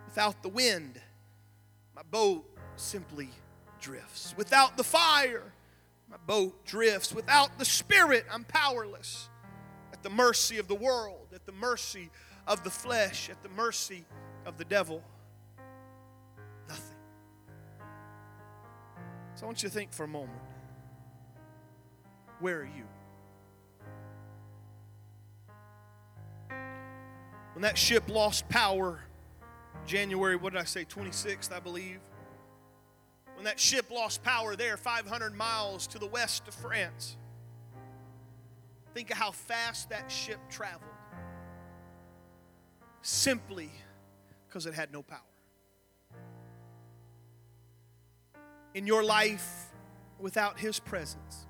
Without 0.07 0.43
the 0.43 0.49
wind, 0.49 1.01
my 1.97 2.03
boat 2.11 2.45
simply 2.77 3.31
drifts. 3.81 4.35
Without 4.37 4.77
the 4.77 4.85
fire, 4.85 5.53
my 6.09 6.17
boat 6.27 6.65
drifts. 6.65 7.13
Without 7.13 7.59
the 7.59 7.65
Spirit, 7.65 8.25
I'm 8.33 8.45
powerless 8.45 9.29
at 9.93 10.03
the 10.03 10.11
mercy 10.11 10.59
of 10.59 10.69
the 10.69 10.75
world, 10.75 11.29
at 11.35 11.47
the 11.47 11.53
mercy 11.53 12.11
of 12.47 12.63
the 12.63 12.71
flesh, 12.71 13.29
at 13.31 13.43
the 13.43 13.49
mercy 13.51 14.05
of 14.47 14.59
the 14.59 14.65
devil? 14.65 15.03
Nothing. 16.69 16.97
So 19.35 19.45
I 19.45 19.47
want 19.47 19.63
you 19.63 19.69
to 19.69 19.75
think 19.75 19.93
for 19.93 20.05
a 20.05 20.09
moment 20.09 20.41
where 22.41 22.61
are 22.61 22.65
you? 22.65 22.85
When 27.55 27.63
that 27.63 27.79
ship 27.79 28.09
lost 28.09 28.49
power, 28.49 29.01
January, 29.87 30.37
what 30.37 30.53
did 30.53 30.61
I 30.61 30.65
say, 30.65 30.85
26th, 30.85 31.53
I 31.53 31.61
believe. 31.61 32.01
When 33.37 33.45
that 33.45 33.61
ship 33.61 33.91
lost 33.91 34.23
power 34.23 34.57
there, 34.57 34.77
500 34.77 35.35
miles 35.35 35.87
to 35.89 35.99
the 35.99 36.07
west 36.07 36.49
of 36.49 36.55
France, 36.55 37.17
think 38.93 39.11
of 39.11 39.17
how 39.17 39.31
fast 39.31 39.91
that 39.91 40.11
ship 40.11 40.39
traveled. 40.51 40.91
Simply 43.03 43.71
because 44.55 44.67
it 44.67 44.75
had 44.75 44.93
no 44.93 45.03
power. 45.03 45.19
In 48.73 48.87
your 48.87 49.03
life, 49.03 49.73
without 50.21 50.61
His 50.61 50.79
presence, 50.79 51.49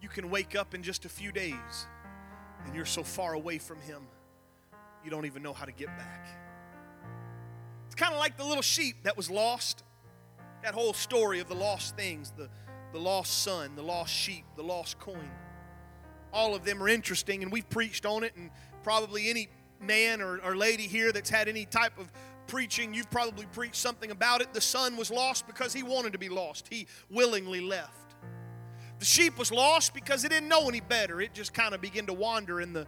you 0.00 0.08
can 0.08 0.30
wake 0.30 0.54
up 0.54 0.76
in 0.76 0.84
just 0.84 1.04
a 1.04 1.08
few 1.08 1.32
days 1.32 1.88
and 2.64 2.72
you're 2.72 2.84
so 2.84 3.02
far 3.02 3.34
away 3.34 3.58
from 3.58 3.80
Him, 3.80 4.02
you 5.04 5.10
don't 5.10 5.26
even 5.26 5.42
know 5.42 5.52
how 5.52 5.64
to 5.64 5.72
get 5.72 5.88
back. 5.88 6.28
It's 7.86 7.96
kind 7.96 8.12
of 8.14 8.20
like 8.20 8.36
the 8.36 8.44
little 8.44 8.62
sheep 8.62 9.02
that 9.02 9.16
was 9.16 9.28
lost. 9.28 9.82
That 10.62 10.72
whole 10.72 10.92
story 10.92 11.40
of 11.40 11.48
the 11.48 11.56
lost 11.56 11.96
things, 11.96 12.32
the, 12.36 12.48
the 12.92 13.00
lost 13.00 13.42
son, 13.42 13.74
the 13.74 13.82
lost 13.82 14.14
sheep, 14.14 14.44
the 14.54 14.62
lost 14.62 15.00
coin. 15.00 15.30
All 16.32 16.54
of 16.54 16.64
them 16.64 16.80
are 16.80 16.88
interesting, 16.88 17.42
and 17.42 17.50
we've 17.50 17.68
preached 17.68 18.06
on 18.06 18.22
it, 18.22 18.36
and 18.36 18.50
probably 18.84 19.28
any 19.30 19.48
man 19.80 20.20
or, 20.20 20.38
or 20.38 20.56
lady 20.56 20.84
here 20.84 21.12
that's 21.12 21.30
had 21.30 21.48
any 21.48 21.64
type 21.64 21.98
of 21.98 22.10
preaching, 22.46 22.94
you've 22.94 23.10
probably 23.10 23.46
preached 23.46 23.76
something 23.76 24.10
about 24.10 24.40
it. 24.40 24.52
The 24.52 24.60
son 24.60 24.96
was 24.96 25.10
lost 25.10 25.46
because 25.46 25.72
he 25.72 25.82
wanted 25.82 26.12
to 26.12 26.18
be 26.18 26.28
lost, 26.28 26.68
he 26.70 26.86
willingly 27.10 27.60
left. 27.60 28.14
The 28.98 29.04
sheep 29.04 29.38
was 29.38 29.52
lost 29.52 29.92
because 29.92 30.24
it 30.24 30.30
didn't 30.30 30.48
know 30.48 30.68
any 30.68 30.80
better. 30.80 31.20
It 31.20 31.34
just 31.34 31.52
kind 31.52 31.74
of 31.74 31.80
began 31.80 32.06
to 32.06 32.14
wander 32.14 32.60
in 32.60 32.72
the 32.72 32.86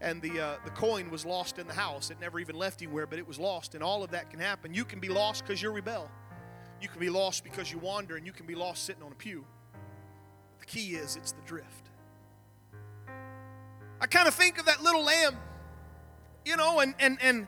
and 0.00 0.22
the 0.22 0.40
uh, 0.40 0.56
the 0.64 0.70
coin 0.70 1.10
was 1.10 1.26
lost 1.26 1.58
in 1.58 1.66
the 1.66 1.74
house. 1.74 2.10
It 2.10 2.20
never 2.20 2.38
even 2.38 2.56
left 2.56 2.82
anywhere, 2.82 3.06
but 3.06 3.18
it 3.18 3.26
was 3.26 3.38
lost, 3.38 3.74
and 3.74 3.82
all 3.82 4.04
of 4.04 4.10
that 4.12 4.30
can 4.30 4.38
happen. 4.38 4.72
You 4.72 4.84
can 4.84 5.00
be 5.00 5.08
lost 5.08 5.44
because 5.44 5.60
you 5.60 5.70
rebel. 5.70 6.08
You 6.80 6.88
can 6.88 7.00
be 7.00 7.10
lost 7.10 7.42
because 7.42 7.72
you 7.72 7.78
wander, 7.78 8.16
and 8.16 8.24
you 8.24 8.32
can 8.32 8.46
be 8.46 8.54
lost 8.54 8.84
sitting 8.84 9.02
on 9.02 9.10
a 9.10 9.16
pew. 9.16 9.44
The 10.60 10.66
key 10.66 10.94
is 10.94 11.16
it's 11.16 11.32
the 11.32 11.42
drift. 11.42 11.90
I 14.00 14.06
kind 14.06 14.28
of 14.28 14.34
think 14.34 14.58
of 14.58 14.66
that 14.66 14.82
little 14.82 15.02
lamb, 15.02 15.36
you 16.48 16.56
know, 16.56 16.80
and 16.80 16.94
and 16.98 17.18
and 17.20 17.46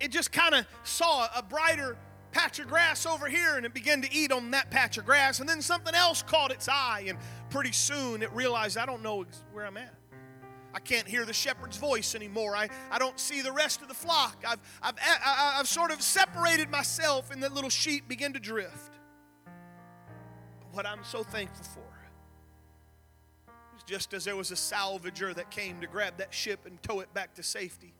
it 0.00 0.10
just 0.10 0.32
kind 0.32 0.54
of 0.54 0.66
saw 0.82 1.28
a 1.34 1.42
brighter 1.42 1.96
patch 2.32 2.58
of 2.58 2.68
grass 2.68 3.06
over 3.06 3.28
here 3.28 3.56
and 3.56 3.64
it 3.64 3.72
began 3.72 4.02
to 4.02 4.12
eat 4.12 4.30
on 4.30 4.50
that 4.50 4.70
patch 4.70 4.98
of 4.98 5.06
grass 5.06 5.40
and 5.40 5.48
then 5.48 5.62
something 5.62 5.94
else 5.94 6.22
caught 6.22 6.52
its 6.52 6.68
eye 6.68 7.04
and 7.08 7.16
pretty 7.48 7.72
soon 7.72 8.22
it 8.22 8.30
realized 8.34 8.76
i 8.76 8.84
don't 8.84 9.02
know 9.02 9.24
where 9.52 9.64
i'm 9.64 9.78
at 9.78 9.94
I 10.74 10.78
can't 10.78 11.08
hear 11.08 11.24
the 11.24 11.32
shepherd's 11.32 11.78
voice 11.78 12.14
anymore. 12.14 12.54
I, 12.54 12.68
I 12.90 12.98
don't 12.98 13.18
see 13.18 13.40
the 13.40 13.50
rest 13.50 13.80
of 13.80 13.88
the 13.88 13.94
flock. 13.94 14.44
I've, 14.46 14.60
I've, 14.82 14.94
I've 15.24 15.66
sort 15.68 15.90
of 15.90 16.02
separated 16.02 16.70
myself, 16.70 17.30
and 17.30 17.42
the 17.42 17.48
little 17.48 17.70
sheep 17.70 18.06
begin 18.06 18.34
to 18.34 18.38
drift. 18.38 18.92
But 19.46 20.74
what 20.74 20.86
I'm 20.86 21.02
so 21.02 21.22
thankful 21.22 21.64
for 21.64 21.80
is 23.78 23.84
just 23.84 24.12
as 24.12 24.26
there 24.26 24.36
was 24.36 24.50
a 24.50 24.54
salvager 24.54 25.34
that 25.34 25.50
came 25.50 25.80
to 25.80 25.86
grab 25.86 26.18
that 26.18 26.34
ship 26.34 26.66
and 26.66 26.82
tow 26.82 27.00
it 27.00 27.14
back 27.14 27.32
to 27.36 27.42
safety, 27.42 27.94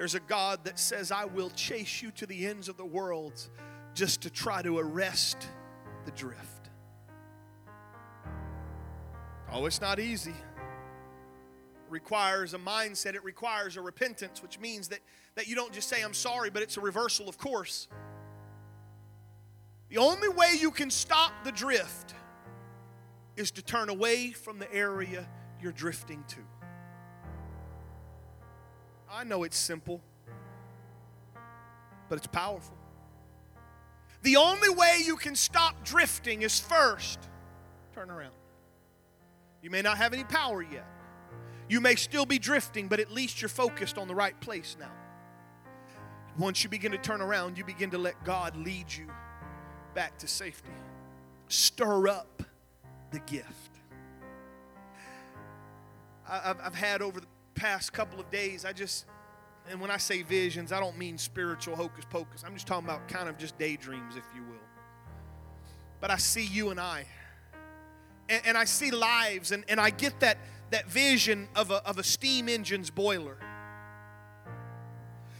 there's 0.00 0.14
a 0.14 0.20
God 0.20 0.64
that 0.64 0.78
says, 0.78 1.12
I 1.12 1.26
will 1.26 1.50
chase 1.50 2.00
you 2.00 2.10
to 2.12 2.24
the 2.24 2.46
ends 2.46 2.70
of 2.70 2.78
the 2.78 2.86
world 2.86 3.50
just 3.92 4.22
to 4.22 4.30
try 4.30 4.62
to 4.62 4.78
arrest 4.78 5.46
the 6.06 6.10
drift. 6.12 6.70
Oh, 9.52 9.66
it's 9.66 9.82
not 9.82 10.00
easy 10.00 10.30
It 10.30 11.90
requires 11.90 12.54
a 12.54 12.58
mindset, 12.58 13.14
it 13.14 13.22
requires 13.24 13.76
a 13.76 13.82
repentance, 13.82 14.42
which 14.42 14.58
means 14.58 14.88
that, 14.88 15.00
that 15.34 15.48
you 15.48 15.54
don't 15.54 15.70
just 15.70 15.90
say, 15.90 16.00
I'm 16.02 16.14
sorry, 16.14 16.48
but 16.48 16.62
it's 16.62 16.78
a 16.78 16.80
reversal 16.80 17.28
of 17.28 17.36
course. 17.36 17.86
The 19.90 19.98
only 19.98 20.30
way 20.30 20.54
you 20.58 20.70
can 20.70 20.88
stop 20.88 21.32
the 21.44 21.52
drift 21.52 22.14
is 23.36 23.50
to 23.50 23.62
turn 23.62 23.90
away 23.90 24.30
from 24.30 24.60
the 24.60 24.72
area 24.72 25.28
you're 25.60 25.72
drifting 25.72 26.24
to. 26.28 26.59
I 29.12 29.24
know 29.24 29.42
it's 29.42 29.56
simple, 29.56 30.00
but 32.08 32.16
it's 32.16 32.26
powerful. 32.28 32.76
The 34.22 34.36
only 34.36 34.68
way 34.68 34.98
you 35.04 35.16
can 35.16 35.34
stop 35.34 35.84
drifting 35.84 36.42
is 36.42 36.60
first 36.60 37.18
turn 37.94 38.10
around. 38.10 38.34
You 39.62 39.70
may 39.70 39.82
not 39.82 39.98
have 39.98 40.12
any 40.12 40.24
power 40.24 40.62
yet. 40.62 40.86
You 41.68 41.80
may 41.80 41.94
still 41.94 42.26
be 42.26 42.38
drifting, 42.38 42.88
but 42.88 43.00
at 43.00 43.10
least 43.10 43.42
you're 43.42 43.48
focused 43.48 43.98
on 43.98 44.08
the 44.08 44.14
right 44.14 44.38
place 44.40 44.76
now. 44.78 44.92
Once 46.38 46.62
you 46.62 46.70
begin 46.70 46.92
to 46.92 46.98
turn 46.98 47.20
around, 47.20 47.58
you 47.58 47.64
begin 47.64 47.90
to 47.90 47.98
let 47.98 48.22
God 48.24 48.56
lead 48.56 48.86
you 48.92 49.06
back 49.94 50.18
to 50.18 50.28
safety. 50.28 50.70
Stir 51.48 52.08
up 52.08 52.42
the 53.10 53.18
gift. 53.20 53.46
I've 56.28 56.74
had 56.74 57.02
over 57.02 57.20
the 57.20 57.26
past 57.60 57.92
couple 57.92 58.18
of 58.18 58.30
days, 58.30 58.64
I 58.64 58.72
just, 58.72 59.04
and 59.68 59.82
when 59.82 59.90
I 59.90 59.98
say 59.98 60.22
visions, 60.22 60.72
I 60.72 60.80
don't 60.80 60.96
mean 60.96 61.18
spiritual 61.18 61.76
hocus 61.76 62.06
pocus. 62.08 62.42
I'm 62.44 62.54
just 62.54 62.66
talking 62.66 62.88
about 62.88 63.06
kind 63.06 63.28
of 63.28 63.36
just 63.36 63.58
daydreams, 63.58 64.16
if 64.16 64.24
you 64.34 64.42
will. 64.44 64.66
But 66.00 66.10
I 66.10 66.16
see 66.16 66.46
you 66.46 66.70
and 66.70 66.80
I, 66.80 67.04
and, 68.30 68.40
and 68.46 68.56
I 68.56 68.64
see 68.64 68.90
lives, 68.90 69.52
and, 69.52 69.62
and 69.68 69.78
I 69.78 69.90
get 69.90 70.20
that 70.20 70.38
that 70.70 70.88
vision 70.88 71.48
of 71.56 71.70
a, 71.72 71.86
of 71.86 71.98
a 71.98 72.02
steam 72.02 72.48
engine's 72.48 72.90
boiler. 72.90 73.36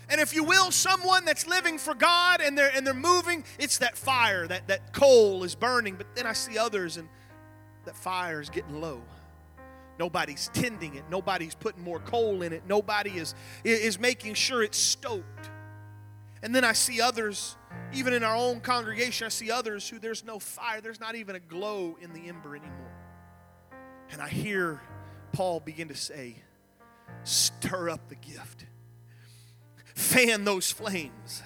And 0.08 0.20
if 0.20 0.34
you 0.34 0.42
will, 0.42 0.72
someone 0.72 1.24
that's 1.24 1.46
living 1.46 1.78
for 1.78 1.94
God 1.94 2.40
and 2.40 2.58
they're 2.58 2.72
and 2.74 2.86
they're 2.86 2.92
moving, 2.92 3.44
it's 3.58 3.78
that 3.78 3.96
fire, 3.96 4.46
that, 4.48 4.68
that 4.68 4.92
coal 4.92 5.42
is 5.44 5.54
burning. 5.54 5.94
But 5.94 6.14
then 6.14 6.26
I 6.26 6.34
see 6.34 6.58
others 6.58 6.98
and 6.98 7.08
that 7.86 7.96
fire 7.96 8.42
is 8.42 8.50
getting 8.50 8.80
low. 8.80 9.00
Nobody's 10.00 10.48
tending 10.54 10.94
it, 10.94 11.04
nobody's 11.10 11.54
putting 11.54 11.84
more 11.84 11.98
coal 11.98 12.40
in 12.40 12.54
it, 12.54 12.62
nobody 12.66 13.10
is, 13.18 13.34
is 13.64 14.00
making 14.00 14.32
sure 14.32 14.62
it's 14.62 14.78
stoked. 14.78 15.50
And 16.42 16.54
then 16.54 16.64
I 16.64 16.72
see 16.72 17.02
others, 17.02 17.58
even 17.92 18.14
in 18.14 18.24
our 18.24 18.34
own 18.34 18.60
congregation, 18.60 19.26
I 19.26 19.28
see 19.28 19.50
others 19.50 19.86
who 19.86 19.98
there's 19.98 20.24
no 20.24 20.38
fire, 20.38 20.80
there's 20.80 21.00
not 21.00 21.16
even 21.16 21.36
a 21.36 21.38
glow 21.38 21.98
in 22.00 22.14
the 22.14 22.30
ember 22.30 22.56
anymore. 22.56 22.94
And 24.10 24.22
I 24.22 24.28
hear 24.30 24.80
Paul 25.32 25.60
begin 25.60 25.88
to 25.88 25.94
say, 25.94 26.36
stir 27.24 27.90
up 27.90 28.08
the 28.08 28.14
gift, 28.14 28.64
fan 29.94 30.44
those 30.44 30.70
flames. 30.70 31.42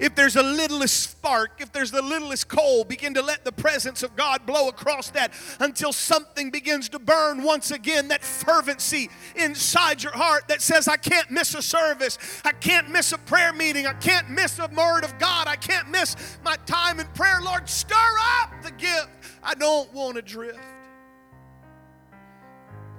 If 0.00 0.14
there's 0.14 0.36
a 0.36 0.42
littlest 0.42 1.10
spark, 1.10 1.60
if 1.60 1.72
there's 1.72 1.90
the 1.90 2.00
littlest 2.00 2.48
coal, 2.48 2.84
begin 2.84 3.12
to 3.14 3.22
let 3.22 3.44
the 3.44 3.52
presence 3.52 4.02
of 4.02 4.16
God 4.16 4.46
blow 4.46 4.68
across 4.68 5.10
that 5.10 5.32
until 5.60 5.92
something 5.92 6.50
begins 6.50 6.88
to 6.88 6.98
burn 6.98 7.42
once 7.42 7.70
again. 7.70 8.08
That 8.08 8.24
fervency 8.24 9.10
inside 9.36 10.02
your 10.02 10.12
heart 10.12 10.48
that 10.48 10.62
says, 10.62 10.88
I 10.88 10.96
can't 10.96 11.30
miss 11.30 11.54
a 11.54 11.60
service, 11.60 12.18
I 12.46 12.52
can't 12.52 12.90
miss 12.90 13.12
a 13.12 13.18
prayer 13.18 13.52
meeting, 13.52 13.86
I 13.86 13.92
can't 13.92 14.30
miss 14.30 14.58
a 14.58 14.68
word 14.68 15.04
of 15.04 15.18
God, 15.18 15.46
I 15.46 15.56
can't 15.56 15.90
miss 15.90 16.16
my 16.42 16.56
time 16.64 16.98
in 16.98 17.06
prayer. 17.08 17.40
Lord, 17.42 17.68
stir 17.68 17.94
up 18.40 18.62
the 18.62 18.72
gift. 18.72 19.08
I 19.42 19.54
don't 19.54 19.92
want 19.92 20.16
to 20.16 20.22
drift. 20.22 20.58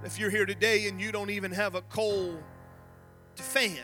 If 0.04 0.20
you're 0.20 0.30
here 0.30 0.46
today 0.46 0.88
and 0.88 1.02
you 1.02 1.12
don't 1.12 1.32
even 1.32 1.52
have 1.52 1.74
a 1.74 1.82
coal 1.82 2.38
to 3.36 3.44
fan, 3.44 3.80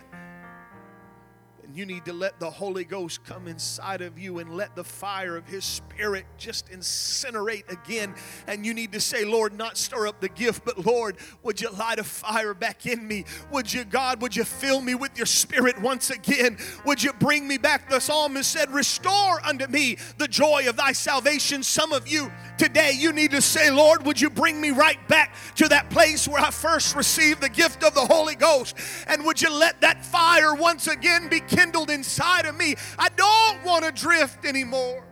you 1.74 1.86
need 1.86 2.06
to 2.06 2.14
let 2.14 2.40
the 2.40 2.50
Holy 2.50 2.84
Ghost 2.84 3.24
come 3.24 3.48
inside 3.48 4.02
of 4.02 4.18
you 4.18 4.40
and 4.40 4.56
let 4.56 4.76
the 4.76 4.84
fire 4.84 5.36
of 5.36 5.48
His 5.48 5.66
Spirit 5.66 6.26
just 6.38 6.70
incinerate 6.70 7.70
again. 7.72 8.16
And 8.48 8.66
you 8.66 8.74
need 8.74 8.92
to 8.94 9.02
say, 9.02 9.26
Lord, 9.26 9.54
not 9.54 9.78
stir 9.78 10.08
up 10.08 10.22
the 10.22 10.30
gift, 10.30 10.64
but 10.64 10.86
Lord, 10.86 11.18
would 11.44 11.60
you 11.60 11.70
light 11.72 12.00
a 12.00 12.04
fire 12.04 12.54
back 12.54 12.86
in 12.86 13.08
me? 13.08 13.26
Would 13.52 13.74
you, 13.74 13.84
God, 13.84 14.22
would 14.22 14.36
you 14.36 14.44
fill 14.44 14.82
me 14.82 14.96
with 14.96 15.18
your 15.18 15.26
Spirit 15.26 15.80
once 15.82 16.10
again? 16.10 16.58
Would 16.86 17.04
you 17.04 17.14
bring 17.14 17.48
me 17.48 17.58
back? 17.58 17.90
The 17.90 18.00
psalmist 18.00 18.52
said, 18.52 18.72
Restore 18.72 19.46
unto 19.46 19.68
me 19.68 19.98
the 20.18 20.28
joy 20.28 20.68
of 20.68 20.78
thy 20.78 20.94
salvation. 20.94 21.64
Some 21.64 21.92
of 21.92 22.08
you 22.08 22.32
today, 22.58 22.94
you 22.96 23.12
need 23.12 23.32
to 23.32 23.42
say, 23.42 23.70
Lord, 23.72 24.06
would 24.06 24.20
you 24.20 24.30
bring 24.30 24.60
me 24.62 24.72
right 24.72 25.06
back 25.08 25.36
to 25.56 25.68
that 25.68 25.90
place 25.90 26.28
where 26.28 26.42
I 26.42 26.52
first 26.52 26.96
received 26.96 27.42
the 27.42 27.50
gift 27.50 27.84
of 27.84 27.94
the 27.94 28.06
Holy 28.06 28.36
Ghost? 28.36 28.76
And 29.08 29.26
would 29.26 29.42
you 29.42 29.52
let 29.52 29.82
that 29.82 30.06
fire 30.06 30.54
once 30.54 30.88
again 30.88 31.28
be 31.30 31.40
kindled 31.58 31.90
inside 31.90 32.46
of 32.46 32.56
me. 32.56 32.76
I 33.00 33.10
don't 33.10 33.64
want 33.64 33.84
to 33.84 33.92
drift 33.92 34.46
anymore. 34.46 35.04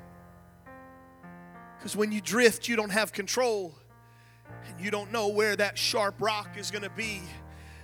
Because 1.78 1.96
when 1.96 2.12
you 2.12 2.22
drift, 2.22 2.68
you 2.68 2.76
don't 2.76 2.92
have 2.92 3.12
control. 3.12 3.74
And 4.68 4.80
you 4.80 4.92
don't 4.92 5.12
know 5.12 5.28
where 5.30 5.56
that 5.56 5.78
sharp 5.78 6.16
rock 6.20 6.58
is 6.58 6.70
going 6.72 6.84
to 6.84 6.90
be 6.90 7.22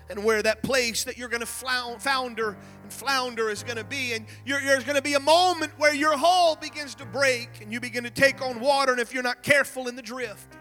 and 0.09 0.23
where 0.23 0.43
that 0.43 0.61
place 0.61 1.05
that 1.05 1.17
you're 1.17 1.29
going 1.29 1.41
to 1.41 1.45
flounder 1.45 2.57
and 2.83 2.91
flounder 2.91 3.49
is 3.49 3.63
going 3.63 3.77
to 3.77 3.83
be. 3.83 4.13
And 4.13 4.25
there's 4.45 4.83
going 4.83 4.95
to 4.95 5.01
be 5.01 5.15
a 5.15 5.19
moment 5.19 5.71
where 5.77 5.93
your 5.93 6.17
hull 6.17 6.55
begins 6.55 6.93
to 6.95 7.05
break 7.05 7.61
and 7.61 7.71
you 7.71 7.79
begin 7.79 8.03
to 8.03 8.09
take 8.11 8.41
on 8.41 8.59
water. 8.59 8.91
And 8.91 9.01
if 9.01 9.13
you're 9.13 9.23
not 9.23 9.41
careful 9.41 9.87
in 9.87 9.95
the 9.95 10.01
drift, 10.01 10.55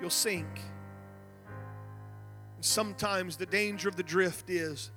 you'll 0.00 0.10
sink. 0.10 0.60
And 2.54 2.64
sometimes 2.64 3.36
the 3.36 3.46
danger 3.46 3.88
of 3.88 3.96
the 3.96 4.02
drift 4.02 4.48
is 4.50 4.90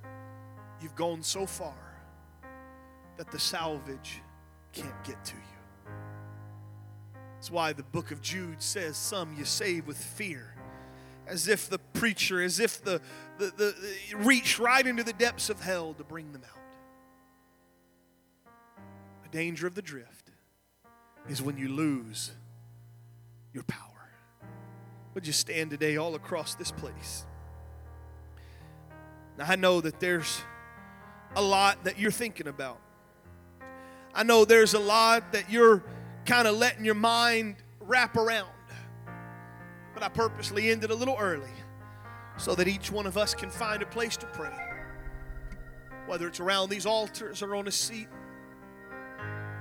you've 0.82 0.96
gone 0.96 1.24
so 1.24 1.46
far 1.46 1.89
that 3.20 3.30
the 3.32 3.38
salvage 3.38 4.22
can't 4.72 5.04
get 5.04 5.24
to 5.26 5.36
you. 5.36 5.92
That's 7.36 7.52
why 7.52 7.74
the 7.74 7.84
book 7.84 8.12
of 8.12 8.22
Jude 8.22 8.62
says, 8.64 8.96
Some 8.96 9.36
you 9.38 9.44
save 9.44 9.88
with 9.88 9.98
fear. 9.98 10.56
As 11.28 11.50
if 11.50 11.70
the 11.70 11.80
preacher, 11.80 12.42
as 12.42 12.62
if 12.62 12.82
the, 12.82 13.02
the, 13.38 13.48
the, 13.58 13.76
the 14.10 14.18
reach 14.20 14.58
right 14.58 14.88
into 14.88 15.04
the 15.04 15.12
depths 15.12 15.50
of 15.50 15.60
hell 15.60 15.94
to 15.96 16.04
bring 16.06 16.32
them 16.32 16.44
out. 16.46 16.62
The 19.24 19.38
danger 19.38 19.68
of 19.68 19.76
the 19.76 19.82
drift 19.82 20.32
is 21.28 21.42
when 21.42 21.58
you 21.58 21.68
lose 21.68 22.32
your 23.54 23.64
power. 23.64 24.12
Would 25.14 25.28
you 25.28 25.34
stand 25.34 25.72
today 25.72 25.98
all 25.98 26.16
across 26.16 26.56
this 26.56 26.72
place? 26.72 27.26
Now, 29.38 29.46
I 29.50 29.58
know 29.58 29.82
that 29.82 30.00
there's 30.00 30.42
a 31.36 31.42
lot 31.42 31.84
that 31.84 32.00
you're 32.00 32.12
thinking 32.12 32.48
about. 32.48 32.80
I 34.14 34.24
know 34.24 34.46
there's 34.46 34.74
a 34.74 34.80
lot 34.80 35.32
that 35.34 35.50
you're 35.50 35.84
kind 36.26 36.48
of 36.48 36.58
letting 36.58 36.86
your 36.86 36.96
mind 36.96 37.56
wrap 37.80 38.16
around. 38.16 38.50
But 39.94 40.04
I 40.04 40.10
purposely 40.10 40.70
ended 40.70 40.92
a 40.92 40.96
little 40.96 41.18
early 41.20 41.50
so 42.38 42.56
that 42.56 42.68
each 42.68 42.92
one 42.92 43.06
of 43.06 43.18
us 43.18 43.34
can 43.34 43.50
find 43.50 43.82
a 43.82 43.86
place 43.86 44.16
to 44.18 44.26
pray. 44.28 44.56
Whether 46.08 46.28
it's 46.28 46.40
around 46.40 46.70
these 46.70 46.86
altars 46.86 47.42
or 47.42 47.56
on 47.56 47.68
a 47.68 47.72
seat. 47.72 48.08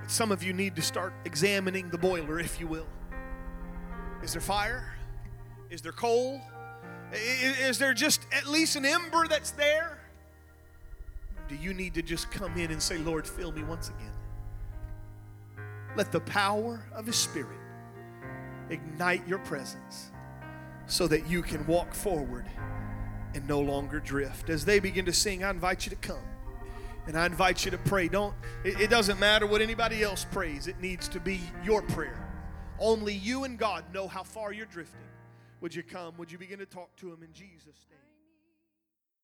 But 0.00 0.10
some 0.10 0.30
of 0.30 0.42
you 0.42 0.52
need 0.52 0.76
to 0.76 0.82
start 0.82 1.12
examining 1.24 1.90
the 1.90 1.98
boiler, 1.98 2.38
if 2.38 2.60
you 2.60 2.66
will. 2.66 2.86
Is 4.22 4.32
there 4.32 4.40
fire? 4.40 4.94
Is 5.70 5.82
there 5.82 5.92
coal? 5.92 6.40
Is 7.12 7.78
there 7.78 7.94
just 7.94 8.26
at 8.32 8.46
least 8.46 8.76
an 8.76 8.84
ember 8.84 9.26
that's 9.26 9.50
there? 9.52 9.98
Do 11.48 11.56
you 11.56 11.72
need 11.72 11.94
to 11.94 12.02
just 12.02 12.30
come 12.30 12.56
in 12.58 12.70
and 12.70 12.82
say, 12.82 12.98
Lord, 12.98 13.26
fill 13.26 13.52
me 13.52 13.62
once 13.62 13.88
again? 13.88 14.12
Let 15.98 16.12
the 16.12 16.20
power 16.20 16.80
of 16.92 17.06
His 17.06 17.16
Spirit 17.16 17.58
ignite 18.70 19.26
your 19.26 19.40
presence 19.40 20.12
so 20.86 21.08
that 21.08 21.26
you 21.26 21.42
can 21.42 21.66
walk 21.66 21.92
forward 21.92 22.46
and 23.34 23.46
no 23.48 23.58
longer 23.58 23.98
drift. 23.98 24.48
As 24.48 24.64
they 24.64 24.78
begin 24.78 25.04
to 25.06 25.12
sing, 25.12 25.42
I 25.42 25.50
invite 25.50 25.86
you 25.86 25.90
to 25.90 25.96
come. 25.96 26.22
And 27.08 27.18
I 27.18 27.26
invite 27.26 27.64
you 27.64 27.72
to 27.72 27.78
pray. 27.78 28.06
Don't 28.06 28.32
it, 28.62 28.80
it 28.80 28.90
doesn't 28.90 29.18
matter 29.18 29.44
what 29.44 29.60
anybody 29.60 30.04
else 30.04 30.24
prays. 30.24 30.68
It 30.68 30.80
needs 30.80 31.08
to 31.08 31.18
be 31.18 31.40
your 31.64 31.82
prayer. 31.82 32.24
Only 32.78 33.14
you 33.14 33.42
and 33.42 33.58
God 33.58 33.82
know 33.92 34.06
how 34.06 34.22
far 34.22 34.52
you're 34.52 34.66
drifting. 34.66 35.00
Would 35.62 35.74
you 35.74 35.82
come? 35.82 36.16
Would 36.16 36.30
you 36.30 36.38
begin 36.38 36.60
to 36.60 36.66
talk 36.66 36.94
to 36.98 37.12
him 37.12 37.24
in 37.24 37.32
Jesus' 37.32 37.86
name? 37.90 38.07